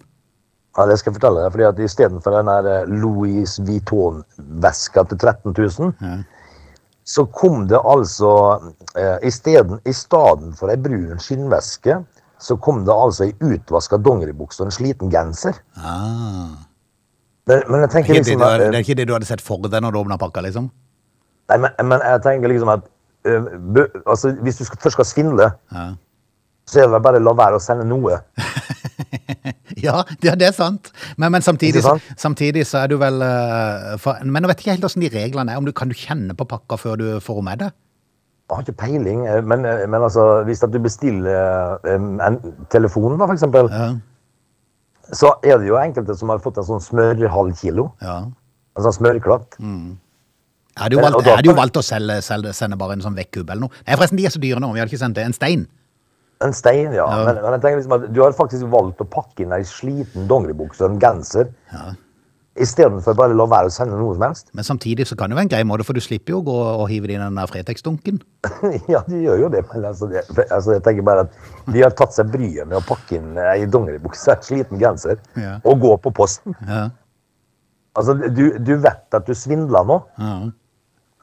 Ja, 0.77 0.85
det 0.87 0.97
skal 0.99 1.11
jeg 1.11 1.19
fortelle 1.19 1.43
deg. 1.43 1.51
fordi 1.51 1.67
at 1.67 1.79
Istedenfor 1.79 2.31
den 2.31 2.45
der 2.45 2.81
eh, 2.81 2.87
Louis 2.87 3.59
Vuitton-veska 3.59 5.03
til 5.09 5.17
13 5.17 5.53
000, 5.53 6.23
så 7.03 7.25
kom 7.25 7.67
det 7.67 7.77
altså 7.83 8.71
eh, 8.95 9.19
for 10.55 10.69
ei 10.69 10.77
brun 10.77 11.19
skinnveske, 11.19 12.03
så 12.39 12.57
kom 12.57 12.85
det 12.85 12.93
altså 12.93 13.23
ei 13.23 13.33
utvaska 13.41 13.97
dongeribukse 13.97 14.61
og 14.63 14.67
en 14.67 14.71
sliten 14.71 15.11
genser. 15.11 15.53
Ah. 15.77 16.70
Men, 17.49 17.63
men 17.67 17.79
jeg 17.81 17.87
er 17.89 17.93
tenker 17.95 18.13
det, 18.13 18.21
liksom 18.21 18.41
at, 18.41 18.51
hadde- 18.51 18.65
eh, 18.67 18.71
det 18.71 18.79
er 18.79 18.85
ikke 18.85 18.97
det 19.01 19.07
du 19.09 19.13
hadde 19.15 19.25
sett 19.29 19.41
for 19.41 19.57
deg 19.65 19.81
når 19.81 19.91
du 19.95 19.99
åpna 20.03 20.17
pakka, 20.21 20.43
liksom? 20.45 20.69
Nei, 21.49 21.57
men, 21.63 21.71
men 21.89 22.03
jeg 22.05 22.21
tenker 22.23 22.51
liksom 22.53 22.69
at 22.75 22.85
uh, 23.27 23.47
bø- 23.75 23.89
altså, 24.05 24.31
Hvis 24.45 24.61
du 24.61 24.65
skal, 24.69 24.79
først 24.83 24.95
skal 24.99 25.05
svindle, 25.09 25.49
Ja. 25.73 25.87
så 26.69 26.83
er 26.83 26.91
det 26.93 27.01
bare 27.03 27.19
å 27.19 27.25
la 27.25 27.33
være 27.41 27.57
å 27.57 27.63
sende 27.63 27.87
noe. 27.89 28.21
Ja, 29.81 30.03
det, 30.21 30.35
det 30.39 30.45
er 30.49 30.53
sant. 30.53 30.91
Men, 31.17 31.31
men 31.33 31.41
samtidig, 31.41 31.81
sant? 31.83 32.03
samtidig 32.19 32.65
så 32.69 32.83
er 32.83 32.91
du 32.91 32.97
vel 33.01 33.21
uh, 33.23 33.95
for, 34.01 34.19
Men 34.27 34.43
jeg 34.43 34.51
vet 34.51 34.59
ikke 34.61 34.75
helt 34.75 34.85
åssen 34.85 35.01
de 35.01 35.09
reglene 35.09 35.53
er. 35.53 35.57
Om 35.57 35.65
du, 35.65 35.71
kan 35.75 35.89
du 35.89 35.95
kjenne 35.97 36.35
på 36.37 36.45
pakka 36.45 36.77
før 36.77 36.99
du 36.99 37.05
får 37.23 37.39
med 37.47 37.63
det? 37.63 37.69
Jeg 38.51 38.57
har 38.59 38.65
ikke 38.67 38.77
peiling, 38.83 39.21
eh, 39.31 39.39
men, 39.47 39.63
eh, 39.65 39.85
men 39.87 40.03
altså, 40.03 40.43
hvis 40.43 40.59
du 40.67 40.75
bestiller 40.83 41.77
eh, 41.87 41.95
en 42.27 42.37
telefon, 42.69 43.15
da, 43.17 43.25
for 43.29 43.33
eksempel, 43.37 43.71
Ja. 43.71 43.87
Så 45.11 45.33
er 45.43 45.59
det 45.59 45.67
jo 45.67 45.77
enkelte 45.79 46.15
som 46.17 46.31
har 46.33 46.39
fått 46.43 46.57
en 46.61 46.67
sånn 46.67 46.83
smørhalv 46.83 47.57
kilo. 47.59 47.91
ja. 48.01 48.21
En 48.77 48.85
sånn 48.85 48.93
smørklatt. 48.95 49.57
Jeg 49.59 50.79
hadde 50.79 50.95
jo 50.95 51.01
valgt, 51.03 51.25
jeg 51.27 51.35
hadde 51.35 51.49
jo 51.49 51.55
valgt 51.57 51.77
å 51.77 51.81
selge, 51.83 52.21
selge, 52.23 52.53
sende 52.55 52.77
bare 52.79 52.95
en 52.95 53.01
sånn 53.03 53.17
vekkubbe 53.17 53.51
eller 53.51 53.65
noe. 53.65 53.73
Nei, 53.83 53.97
forresten, 53.97 54.15
de 54.21 54.27
er 54.29 54.31
så 54.31 54.39
dyre 54.39 54.61
nå. 54.63 54.69
Vi 54.71 54.79
hadde 54.79 54.93
ikke 54.93 55.01
sendt 55.01 55.17
det. 55.19 55.25
En 55.27 55.35
stein. 55.35 55.65
En 56.41 56.55
stein, 56.55 56.93
ja. 56.95 57.03
Ja. 57.03 57.25
Men, 57.27 57.41
men 57.43 57.57
jeg 57.57 57.63
tenker 57.65 57.81
liksom 57.81 57.95
at 57.97 58.05
du 58.15 58.21
har 58.23 58.31
faktisk 58.37 58.69
valgt 58.71 59.03
å 59.03 59.07
pakke 59.11 59.43
inn 59.43 59.51
ei 59.51 59.65
sliten 59.67 60.29
dongeribukse 60.31 60.85
og 60.87 60.93
en 60.95 61.01
genser. 61.03 61.51
Ja. 61.73 61.91
Istedenfor 62.59 63.15
bare 63.15 63.31
å 63.31 63.37
la 63.39 63.45
være 63.47 63.69
å 63.69 63.71
sende 63.71 63.95
noe 63.95 64.11
som 64.17 64.23
helst. 64.25 64.49
Men 64.57 64.65
samtidig 64.67 65.05
så 65.07 65.15
kan 65.15 65.31
det 65.31 65.37
være 65.37 65.45
en 65.47 65.51
grei 65.53 65.61
måte, 65.63 65.85
for 65.87 65.95
du 65.95 66.01
slipper 66.03 66.33
jo 66.33 66.41
å 66.41 66.45
gå 66.49 66.55
og 66.81 66.89
hive 66.91 67.07
det 67.07 67.15
i 67.15 67.21
den 67.21 67.37
der 67.39 67.47
Fretex-dunken. 67.47 68.17
ja, 68.91 68.99
de 69.07 69.21
gjør 69.23 69.45
jo 69.45 69.49
det. 69.53 69.61
Men 69.71 69.85
altså, 69.87 70.09
det, 70.11 70.25
altså, 70.51 70.73
jeg 70.75 70.83
tenker 70.83 71.05
bare 71.07 71.23
at 71.23 71.37
de 71.71 71.85
har 71.85 71.95
tatt 71.95 72.11
seg 72.17 72.27
bryet 72.33 72.67
med 72.67 72.75
å 72.81 72.83
pakke 72.83 73.15
inn 73.21 73.39
ei 73.39 73.63
dongeribukse, 73.71 74.35
sliten 74.43 74.81
genser, 74.83 75.21
Ja. 75.39 75.53
og 75.63 75.79
gå 75.85 75.93
på 76.03 76.11
posten. 76.19 76.57
Ja. 76.67 76.89
Altså, 77.95 78.17
du, 78.19 78.43
du 78.59 78.75
vet 78.83 79.15
at 79.15 79.27
du 79.27 79.33
svindler 79.35 79.87
nå, 79.87 80.01
Ja. 80.19 80.35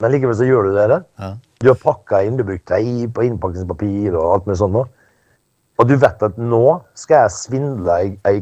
men 0.01 0.13
likevel 0.17 0.37
så 0.41 0.49
gjør 0.49 0.71
du 0.71 0.75
det. 0.81 0.89
der. 0.97 1.07
Ja. 1.21 1.33
Du 1.61 1.69
har 1.75 1.81
pakka 1.85 2.23
inn, 2.25 2.37
du 2.41 2.45
har 2.47 2.55
brukt 2.55 2.67
teip 2.73 3.19
og 3.21 3.25
innpakningspapir 3.29 4.17
og 4.17 4.33
alt 4.39 4.49
mulig 4.49 4.63
sånt. 4.65 4.73
nå. 4.81 4.87
Og 5.79 5.87
du 5.93 5.97
vet 6.01 6.23
at 6.25 6.39
nå 6.41 6.65
skal 6.99 7.27
jeg 7.29 7.37
svindle 7.37 7.95
ei, 8.01 8.15
ei 8.27 8.41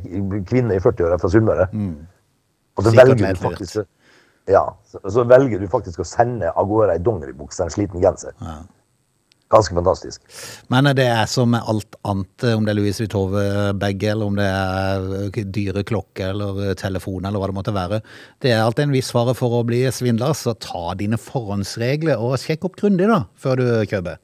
kvinne 0.49 0.79
i 0.79 0.81
40-åra 0.81 1.19
fra 1.21 1.29
Sunnmøre. 1.35 1.67
Og 2.77 2.85
så. 2.85 2.93
Velger, 2.93 3.33
du 3.33 3.41
faktisk, 3.41 3.85
ja, 4.53 4.65
så, 4.87 5.01
så 5.11 5.25
velger 5.27 5.61
du 5.63 5.69
faktisk 5.73 6.03
å 6.05 6.09
sende 6.09 6.53
av 6.53 6.69
gårde 6.69 6.97
ei 6.97 7.03
dongeribukse 7.03 7.65
og 7.65 7.71
en 7.71 7.77
sliten 7.77 8.03
genser. 8.05 8.37
Ganske 9.51 9.77
fantastisk. 9.79 10.23
Men 10.75 10.89
det 10.99 11.07
er 11.07 11.27
som 11.31 11.53
med 11.55 11.63
alt 11.71 11.95
annet, 12.03 12.47
om 12.51 12.65
det 12.67 12.73
er 12.73 12.79
Louis 12.81 12.99
Vuitton-bag, 12.99 14.05
eller 14.11 14.27
om 14.27 14.39
det 14.39 14.47
er 14.51 15.07
eh, 15.21 15.43
dyre 15.55 15.85
klokker 15.87 16.33
eller 16.33 16.75
telefon, 16.79 17.25
eller 17.25 17.39
hva 17.39 17.51
det 17.53 17.57
måtte 17.61 17.75
være. 17.77 18.01
Det 18.43 18.51
er 18.51 18.65
alltid 18.65 18.89
en 18.89 18.97
viss 18.97 19.13
fare 19.15 19.37
for 19.39 19.55
å 19.55 19.65
bli 19.67 19.85
svindler, 19.95 20.35
så 20.35 20.57
ta 20.59 20.97
dine 20.99 21.19
forhåndsregler 21.21 22.19
og 22.19 22.41
sjekk 22.43 22.67
opp 22.67 22.81
grundig 22.83 23.07
da, 23.11 23.23
før 23.39 23.63
du 23.63 23.69
kjøper. 23.87 24.19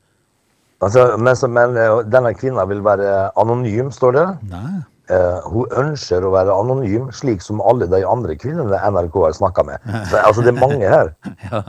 Altså, 0.83 1.07
men, 1.15 1.38
men 1.55 1.79
eh, 1.79 2.01
denne 2.11 2.35
kvinna 2.35 2.67
vil 2.67 2.83
være 2.83 3.31
anonym, 3.38 3.95
står 3.95 4.19
det. 4.19 4.27
Nei. 4.51 4.81
Eh, 5.12 5.48
hun 5.53 5.72
ønsker 5.77 6.25
å 6.25 6.31
være 6.33 6.55
anonym, 6.55 7.09
slik 7.12 7.42
som 7.44 7.61
alle 7.68 7.88
de 7.90 8.01
andre 8.07 8.37
kvinnene 8.38 8.79
NRK 8.94 9.18
har 9.27 9.35
snakka 9.37 9.64
med. 9.68 9.83
Så, 10.09 10.20
altså, 10.22 10.44
det 10.44 10.55
er 10.55 10.61
mange 10.61 10.88
her. 10.88 11.12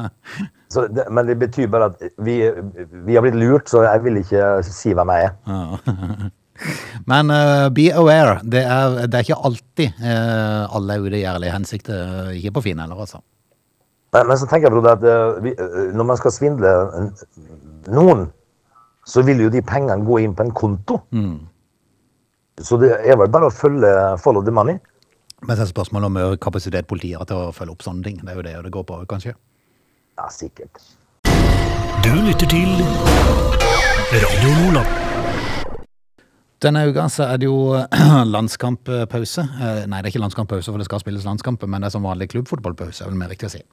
Så 0.73 0.87
det, 0.89 1.03
men 1.13 1.27
det 1.29 1.35
betyr 1.37 1.67
bare 1.69 1.91
at 1.91 1.99
vi, 2.25 2.39
vi 3.05 3.13
har 3.13 3.21
blitt 3.21 3.35
lurt, 3.37 3.67
så 3.69 3.83
jeg 3.85 4.01
vil 4.07 4.15
ikke 4.23 4.47
si 4.65 4.95
hvem 4.97 5.11
jeg 5.13 5.27
er. 5.27 6.31
Men 7.11 7.29
uh, 7.29 7.67
be 7.73 7.91
aware, 7.93 8.39
det 8.41 8.63
er, 8.63 8.95
det 9.05 9.19
er 9.19 9.27
ikke 9.27 9.37
alltid 9.49 10.01
uh, 10.01 10.73
alle 10.73 10.97
ute 11.03 11.51
hensikter, 11.53 12.31
ikke 12.39 12.55
på 12.57 12.65
Finn 12.65 12.81
heller, 12.81 13.05
altså. 13.05 13.21
Men, 14.15 14.31
men 14.31 14.39
så 14.41 14.49
tenker 14.49 14.69
jeg, 14.69 14.73
Frode, 14.73 14.97
at 14.97 15.05
eh, 15.09 15.43
vi, 15.45 15.53
når 15.93 16.09
man 16.09 16.19
skal 16.21 16.33
svindle 16.33 16.73
noen, 17.93 18.27
så 19.05 19.21
vil 19.25 19.45
jo 19.45 19.53
de 19.53 19.61
pengene 19.65 20.05
gå 20.05 20.23
inn 20.23 20.33
på 20.37 20.47
en 20.47 20.53
konto. 20.57 20.99
Så 22.61 22.77
det 22.81 22.91
er 23.01 23.17
vel 23.17 23.31
bare 23.33 23.49
å 23.49 23.53
følge 23.53 23.93
follow 24.21 24.43
the 24.45 24.53
money. 24.53 24.77
Men 25.43 25.57
så 25.57 25.65
er 25.65 25.71
spørsmålet 25.71 26.07
om 26.07 26.37
kapasitet 26.43 26.87
politiet 26.87 27.19
har 27.19 27.27
til 27.27 27.49
å 27.49 27.53
følge 27.55 27.73
opp 27.73 27.83
sånne 27.83 28.05
ting. 28.05 28.19
Det 28.21 28.31
er 28.31 28.37
jo 28.39 28.45
det 28.45 28.53
det 28.67 28.73
går 28.75 28.85
på, 28.87 28.99
kanskje. 29.09 29.33
Ja, 30.19 30.29
sikkert. 30.31 30.83
Du 32.03 32.11
lytter 32.21 32.47
til 32.51 32.69
Radio 34.13 34.53
Nordland. 34.61 35.01
Denne 36.63 36.85
uka 36.87 37.09
så 37.11 37.25
er 37.27 37.41
det 37.41 37.47
jo 37.49 37.73
eh, 37.75 38.11
landskamppause. 38.35 39.43
Eh, 39.43 39.79
Nei, 39.89 39.99
det 39.99 40.07
er 40.07 40.11
ikke 40.13 40.21
landskamppause, 40.23 40.69
for 40.71 40.79
det 40.79 40.87
skal 40.87 41.01
spilles 41.03 41.25
landskamper, 41.27 41.67
men 41.67 41.83
det 41.83 41.89
er 41.89 41.95
som 41.97 42.05
vanlig 42.07 42.29
klubbfotballpause, 42.31 43.03
er 43.03 43.11
vel 43.11 43.19
mer 43.19 43.33
riktig 43.33 43.49
å 43.49 43.53
si. 43.57 43.63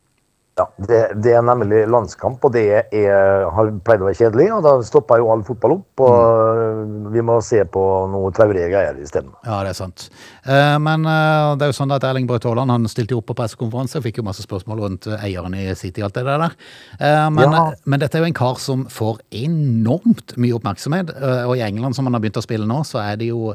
Ja, 0.60 0.66
det, 0.84 1.00
det 1.24 1.32
er 1.38 1.44
nemlig 1.46 1.86
landskamp, 1.88 2.42
og 2.44 2.52
det 2.52 2.66
er, 2.92 3.46
har 3.48 3.70
pleid 3.86 4.02
å 4.02 4.08
være 4.10 4.18
kjedelig. 4.18 4.48
Og 4.58 4.64
da 4.66 4.74
stopper 4.84 5.22
jo 5.22 5.30
all 5.32 5.44
fotball 5.46 5.78
opp, 5.78 6.02
og 6.04 6.60
mm. 6.60 7.08
vi 7.14 7.24
må 7.24 7.38
se 7.44 7.62
på 7.64 7.84
noe 8.12 8.32
traurige 8.36 8.68
greier 8.72 8.98
isteden. 9.00 9.32
Ja, 9.46 9.62
det 9.64 9.72
er 9.72 9.78
sant. 9.78 10.08
Eh, 10.44 10.76
Men 10.82 11.06
eh, 11.08 11.54
det 11.56 11.66
er 11.66 11.72
jo 11.72 11.78
sånn 11.80 11.94
at 11.96 12.04
Erling 12.04 12.28
Braut 12.28 12.44
Haaland 12.48 12.74
han 12.74 12.88
stilte 12.92 13.16
jo 13.16 13.22
opp 13.22 13.30
på 13.32 13.38
pressekonferanse, 13.40 13.98
og 14.00 14.06
fikk 14.06 14.20
jo 14.20 14.26
masse 14.28 14.44
spørsmål 14.44 14.84
rundt 14.84 15.08
eh, 15.08 15.26
eieren 15.30 15.56
i 15.56 15.66
City 15.78 16.04
og 16.04 16.10
alt 16.10 16.20
det 16.20 16.26
der. 16.28 16.56
Eh, 17.00 17.26
Men, 17.30 17.56
Ja. 17.56 17.64
men 17.84 18.00
dette 18.02 18.18
er 18.18 18.26
jo 18.26 18.30
en 18.30 18.36
kar 18.36 18.58
som 18.60 18.84
får 18.90 19.22
enormt 19.32 20.36
mye 20.36 20.56
oppmerksomhet, 20.58 21.14
eh, 21.16 21.44
og 21.48 21.56
i 21.56 21.64
England 21.64 21.96
som 21.96 22.06
han 22.06 22.14
har 22.18 22.22
begynt 22.22 22.40
å 22.42 22.44
spille 22.44 22.68
nå, 22.68 22.82
så 22.84 23.00
er 23.02 23.16
det 23.20 23.30
jo 23.32 23.54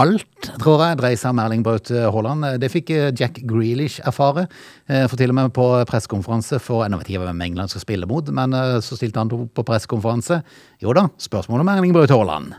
Alt, 0.00 0.24
tror 0.56 0.80
jeg, 0.80 0.96
dreier 1.02 1.18
seg 1.20 1.34
om 1.34 1.40
Erling 1.42 1.62
Braut 1.66 1.90
Haaland. 1.92 2.46
Det 2.62 2.70
fikk 2.72 2.90
eh, 2.94 3.10
Jack 3.12 3.42
Grealish 3.44 4.00
erfare. 4.08 4.46
eh, 4.88 5.04
For 5.04 5.20
til 5.20 5.28
og 5.28 5.36
med 5.36 5.52
på 5.52 5.66
pressekonferanse 5.90 6.56
for 6.64 6.86
Jeg 6.86 6.96
vet 6.96 7.10
ikke 7.12 7.26
hvem 7.26 7.42
England 7.44 7.68
skal 7.68 7.84
spille 7.84 8.08
mot, 8.08 8.24
men 8.32 8.56
eh, 8.56 8.78
så 8.80 8.96
stilte 8.96 9.20
han 9.20 9.28
på 9.28 9.42
på 9.52 9.64
pressekonferanse. 9.68 10.40
Jo 10.80 10.94
da, 10.96 11.08
spørsmål 11.20 11.60
om 11.60 11.68
Erling 11.74 11.92
Braut 11.92 12.10
Haaland. 12.10 12.54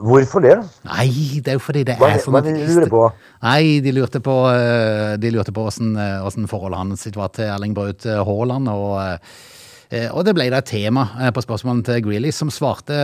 Hvorfor 0.00 0.40
det? 0.42 0.56
Nei, 0.88 1.06
det 1.44 1.52
er 1.52 1.58
jo 1.60 1.62
fordi 1.62 1.84
det 1.86 1.98
Hva, 2.00 2.08
er 2.16 2.24
sånn 2.24 2.34
hva 2.34 2.42
de 2.42 2.56
lurer 2.56 2.88
på? 2.90 3.04
Nei, 3.44 3.78
de 3.84 3.92
lurte 3.94 4.18
på 4.24 4.34
eh, 4.50 5.14
De 5.22 5.30
lurte 5.30 5.54
på 5.54 5.68
åssen 5.68 5.92
eh, 5.94 6.24
åssen 6.24 6.48
forholdet 6.50 6.80
hans 6.80 7.06
var 7.14 7.30
til 7.36 7.52
Erling 7.52 7.76
Braut 7.76 8.08
eh, 8.08 8.24
Haaland, 8.24 8.72
og 8.72 8.96
eh, 9.04 10.08
og 10.10 10.24
det 10.26 10.32
ble 10.34 10.48
da 10.50 10.58
et 10.58 10.66
tema 10.72 11.04
eh, 11.20 11.30
på 11.30 11.44
spørsmålet 11.44 11.86
til 11.86 12.02
Grealish, 12.08 12.40
som 12.40 12.50
svarte, 12.50 12.96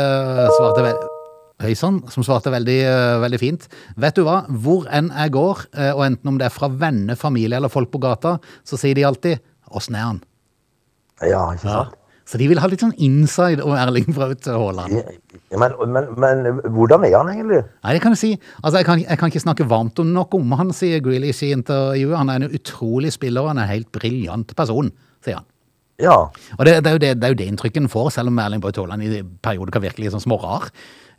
svarte 0.56 1.19
Hei 1.60 1.74
sann, 1.76 1.98
som 2.08 2.24
svarte 2.24 2.48
veldig, 2.48 2.78
eh, 2.88 3.18
veldig 3.20 3.38
fint. 3.40 3.66
Vet 4.00 4.16
du 4.16 4.22
hva, 4.24 4.46
hvor 4.48 4.86
enn 4.88 5.10
jeg 5.12 5.32
går, 5.34 5.66
eh, 5.76 5.92
og 5.92 6.06
enten 6.06 6.28
om 6.32 6.38
det 6.40 6.46
er 6.46 6.54
fra 6.54 6.70
venner, 6.72 7.18
familie 7.20 7.58
eller 7.58 7.68
folk 7.68 7.90
på 7.92 8.00
gata, 8.00 8.38
så 8.64 8.78
sier 8.80 8.94
de 8.94 9.04
alltid 9.04 9.40
'åssen 9.68 9.94
er 9.94 10.04
han'? 10.08 10.22
Ja, 11.20 11.52
ikke 11.52 11.60
sant? 11.60 11.94
Så 12.24 12.38
de 12.38 12.46
vil 12.46 12.58
ha 12.58 12.66
litt 12.66 12.80
sånn 12.80 12.94
inside 12.96 13.60
om 13.60 13.74
Erling 13.74 14.06
Braut 14.14 14.46
Haaland. 14.46 15.02
Ja, 15.50 15.58
Men, 15.58 15.72
men, 15.92 16.04
men 16.16 16.60
hvordan 16.70 17.04
er 17.04 17.18
han 17.18 17.26
egentlig? 17.26 17.64
Nei, 17.84 17.92
det 17.92 18.00
kan 18.00 18.12
du 18.12 18.16
si. 18.16 18.38
Altså, 18.62 18.78
jeg 18.78 18.86
kan, 18.86 19.00
jeg 19.00 19.18
kan 19.18 19.28
ikke 19.28 19.42
snakke 19.42 19.68
varmt 19.68 19.98
om 19.98 20.14
noe 20.14 20.28
om 20.32 20.52
han, 20.52 20.70
sier 20.72 21.02
Grealish 21.02 21.42
i 21.42 21.52
intervjuet. 21.52 22.16
Han 22.16 22.30
er 22.30 22.36
en 22.36 22.54
utrolig 22.54 23.12
spiller, 23.12 23.42
og 23.42 23.48
han 23.48 23.58
er 23.58 23.62
en 23.62 23.74
helt 23.74 23.90
briljant 23.92 24.54
person, 24.54 24.92
sier 25.20 25.42
han. 25.42 25.44
Ja. 25.98 26.30
Og 26.56 26.64
det, 26.64 26.84
det, 26.84 26.86
er 26.86 26.92
jo 26.92 27.02
det, 27.02 27.20
det 27.20 27.26
er 27.26 27.34
jo 27.34 27.40
det 27.42 27.48
inntrykket 27.50 27.82
en 27.82 27.92
får, 27.92 28.12
selv 28.14 28.28
om 28.28 28.38
Erling 28.38 28.62
Braut 28.62 28.78
Haaland 28.78 29.02
i 29.04 29.22
perioder 29.42 29.74
kan 29.74 29.82
virke 29.82 30.00
litt 30.00 30.14
sånn 30.14 30.22
smårar 30.22 30.70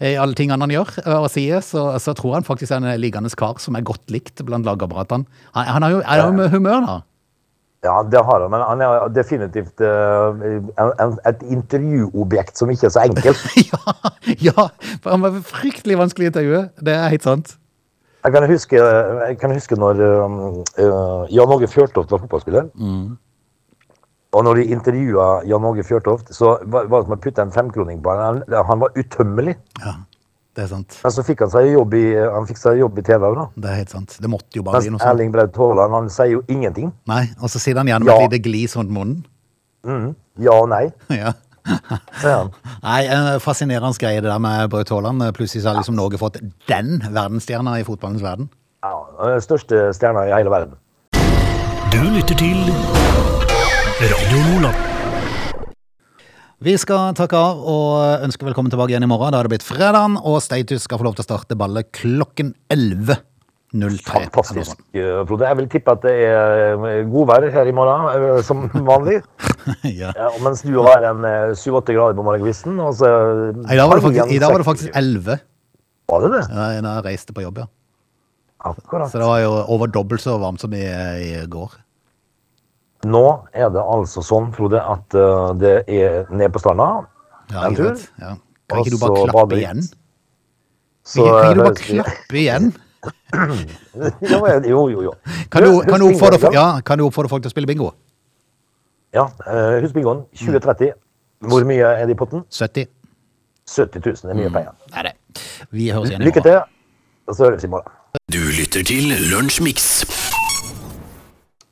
i 0.02 0.16
alle 0.18 0.38
tingene 0.38 0.66
han 0.66 0.74
gjør 0.74 0.92
og 1.20 1.30
sier, 1.30 1.62
så, 1.66 1.86
så 2.02 2.16
tror 2.18 2.40
han 2.40 2.48
faktisk 2.48 2.74
er 2.74 2.82
en 2.82 3.00
liggende 3.02 3.30
kar 3.38 3.62
som 3.62 3.78
er 3.78 3.86
godt 3.86 4.12
likt 4.14 4.42
blant 4.48 4.66
lagkameratene. 4.66 5.28
Han, 5.54 5.72
han 5.78 5.86
har 5.86 5.96
jo, 5.96 6.02
er 6.02 6.24
jo 6.24 6.36
med 6.38 6.52
humør, 6.56 6.84
da. 6.88 6.98
ja, 7.86 7.96
det 8.10 8.26
har 8.26 8.44
han. 8.44 8.52
Men 8.54 8.66
han 8.66 8.84
er 8.86 9.08
definitivt 9.14 9.82
uh, 9.86 10.42
et 11.30 11.46
intervjuobjekt 11.46 12.58
som 12.58 12.74
ikke 12.74 12.90
er 12.90 12.96
så 12.98 13.06
enkelt. 13.06 13.48
ja, 13.72 13.96
ja, 14.50 14.68
han 15.08 15.26
var 15.26 15.42
fryktelig 15.54 16.00
vanskelig 16.02 16.30
å 16.30 16.34
intervjue. 16.34 16.64
Det 16.82 16.98
er 16.98 17.10
helt 17.14 17.28
sant. 17.28 17.58
Jeg 18.22 18.36
kan 18.36 18.46
huske, 18.46 18.78
jeg 18.78 19.38
kan 19.42 19.54
huske 19.58 19.76
når 19.82 20.02
øh, 20.06 21.24
Jan 21.34 21.54
Åge 21.56 21.70
Fjørtoft 21.72 22.12
var 22.14 22.22
fotballspiller. 22.22 22.68
Og 24.34 24.46
når 24.48 24.62
de 24.62 24.64
intervjua 24.72 25.42
Jan 25.46 25.66
Åge 25.68 25.84
Fjørtoft, 25.84 26.30
så 26.34 26.54
var 26.72 26.86
det 26.88 27.02
som 27.04 27.16
å 27.18 27.20
putte 27.20 27.42
en 27.44 27.52
femkroning 27.52 28.00
på 28.04 28.14
han. 28.16 28.44
Han- 28.48 28.80
var 28.80 28.90
utømmelig. 28.96 29.58
Ja, 29.84 29.94
det 30.56 30.64
er 30.64 30.68
sant. 30.68 31.00
Men 31.04 31.12
så 31.12 31.24
fikk 31.28 31.40
han 31.44 31.50
seg 31.52 31.68
jobb 31.74 31.94
i, 31.94 32.16
han 32.16 32.48
fikk 32.48 32.58
seg 32.58 32.80
jobb 32.80 32.98
i 33.00 33.02
TV. 33.02 33.34
da. 33.36 33.48
Det 33.58 33.70
er 33.70 33.76
helt 33.82 33.90
sant. 33.90 34.16
Det 34.22 34.30
måtte 34.32 34.56
jo 34.56 34.64
bare 34.64 34.74
Mens 34.80 34.86
bli 34.88 34.92
noe 34.96 35.00
sånt. 35.00 35.10
Erling 35.12 35.32
Braut 35.34 35.56
Haaland 35.58 35.94
han 35.94 36.10
sier 36.10 36.32
jo 36.32 36.42
ingenting. 36.48 36.94
Nei, 37.08 37.26
og 37.42 37.50
så 37.50 37.60
sitter 37.60 37.80
han 37.84 37.88
gjerne 37.88 38.06
med 38.06 38.14
Ja. 38.14 38.24
et 38.26 38.32
lite 38.32 38.44
glis 38.44 38.76
rundt 38.78 38.90
munnen. 38.92 40.16
Ja 40.40 40.52
og 40.62 40.70
nei, 40.70 40.92
Ja. 41.12 41.34
Nei, 42.82 43.38
fascinerende 43.40 44.00
greie 44.00 44.22
det 44.22 44.32
der 44.32 44.40
med 44.40 44.70
Braut 44.72 44.90
Haaland. 44.90 45.22
Plutselig 45.36 45.64
så 45.64 45.70
har 45.74 45.76
liksom 45.82 45.96
Norge 45.96 46.18
fått 46.18 46.40
den 46.68 47.02
verdensstjerna 47.12 47.80
i 47.80 47.84
fotballens 47.84 48.24
verden. 48.24 48.50
Ja, 48.82 48.96
den 49.28 49.42
største 49.42 49.92
stjerna 49.94 50.24
i 50.26 50.32
hele 50.34 50.50
verden. 50.50 50.74
Du 51.92 52.00
lytter 52.16 52.36
til 52.40 53.51
Radio 54.02 54.40
Nordland. 54.50 54.78
Vi 56.66 56.74
skal 56.82 57.12
takke 57.14 57.38
av 57.38 57.60
og 57.70 58.24
ønske 58.26 58.48
velkommen 58.48 58.74
tilbake 58.74 58.96
igjen 58.96 59.06
i 59.06 59.10
morgen. 59.10 59.30
Da 59.30 59.38
har 59.38 59.46
det 59.46 59.52
blitt 59.54 59.66
fredag, 59.66 60.16
og 60.26 60.40
Status 60.42 60.88
skal 60.88 60.98
få 60.98 61.06
lov 61.06 61.20
til 61.20 61.22
å 61.22 61.28
starte 61.28 61.58
ballet 61.60 61.92
klokken 61.94 62.50
11.03. 62.74 63.20
Fantastisk, 64.08 64.82
eh, 64.98 65.20
Frode. 65.30 65.46
Jeg 65.52 65.60
vil 65.60 65.68
tippe 65.76 65.94
at 65.94 66.02
det 66.08 66.16
er 66.32 66.82
eh, 66.88 67.04
godvær 67.12 67.46
her 67.54 67.70
i 67.70 67.76
morgen, 67.78 68.08
eh, 68.16 68.42
som 68.48 68.66
vanlig. 68.90 69.20
ja. 70.02 70.10
Ja, 70.18 70.32
mens 70.48 70.66
du 70.66 70.74
har 70.82 71.06
en 71.12 71.22
eh, 71.30 71.54
7-8 71.54 71.94
grader 71.94 72.18
på 72.18 72.26
morgenkvisten. 72.26 72.82
I 72.82 73.78
dag 73.78 73.86
var 73.86 74.02
det 74.02 74.08
faktisk, 74.08 74.34
dag 74.34 74.56
var 74.56 74.66
det 74.66 74.70
faktisk 74.72 74.98
11 74.98 75.38
Var 76.10 76.26
det 76.26 76.34
det? 76.40 76.44
ja, 76.50 76.66
da 76.82 76.98
jeg 76.98 77.08
reiste 77.12 77.38
på 77.38 77.46
jobb, 77.46 77.62
ja. 77.68 77.70
Akkurat. 78.66 79.14
Så 79.14 79.22
det 79.22 79.30
var 79.30 79.46
jo 79.46 79.54
over 79.78 79.94
dobbelt 79.94 80.26
så 80.26 80.42
varmt 80.42 80.66
som 80.66 80.74
i, 80.74 80.88
i 80.90 81.46
går. 81.46 81.78
Nå 83.10 83.24
er 83.54 83.72
det 83.74 83.82
altså 83.82 84.22
sånn, 84.26 84.52
Frode, 84.54 84.82
at 84.82 85.16
eh, 85.18 85.48
det 85.62 85.74
er 85.90 86.30
ned 86.30 86.54
på 86.54 86.62
stranda. 86.62 87.08
Ja, 87.52 87.66
En 87.68 87.76
tur. 87.76 87.98
Ja. 88.22 88.36
Kan 88.70 88.84
ikke 88.84 88.94
du 88.94 89.02
bare 89.02 89.18
klappe 89.18 89.36
bader 89.40 89.62
igjen? 89.62 89.82
Så 91.04 91.26
Kan 91.26 91.34
ikke 91.34 91.58
du 91.58 91.64
bare 91.66 91.76
klappe 91.82 92.42
igjen? 92.44 92.72
Jo, 94.30 94.40
jo, 94.46 94.82
jo. 94.92 95.02
jo. 95.08 95.12
Kan 95.50 95.64
du, 95.66 95.82
kan, 95.88 95.98
du 96.00 96.06
oppfordre, 96.12 96.52
ja, 96.54 96.66
kan 96.86 97.00
du 97.00 97.08
oppfordre 97.08 97.32
folk 97.32 97.42
til 97.42 97.50
å 97.50 97.54
spille 97.56 97.70
bingo? 97.70 97.88
Ja, 99.16 99.26
eh, 99.50 99.80
husk 99.82 99.96
bingoen. 99.98 100.22
2030. 100.38 100.94
Hvor 101.50 101.66
mye 101.66 101.88
er 101.98 102.06
det 102.06 102.14
i 102.14 102.20
potten? 102.20 102.46
70? 102.54 102.86
70 103.72 104.06
000 104.06 104.32
er 104.36 104.38
mye 104.38 104.54
penger. 104.54 104.78
Nei, 104.94 105.08
det. 105.10 105.16
Vi 105.74 105.90
høres 105.90 106.12
igjen 106.12 106.22
i 106.22 106.28
morgen. 106.28 106.30
Lykke 106.30 106.46
til, 106.46 106.62
og 107.26 107.40
så 107.40 107.50
høres 107.50 107.66
vi 107.66 107.72
i 107.72 107.74
morgen. 107.74 107.98
Du 108.32 108.42
lytter 108.60 108.86
til 108.86 109.16
Lunsjmix. 109.32 109.90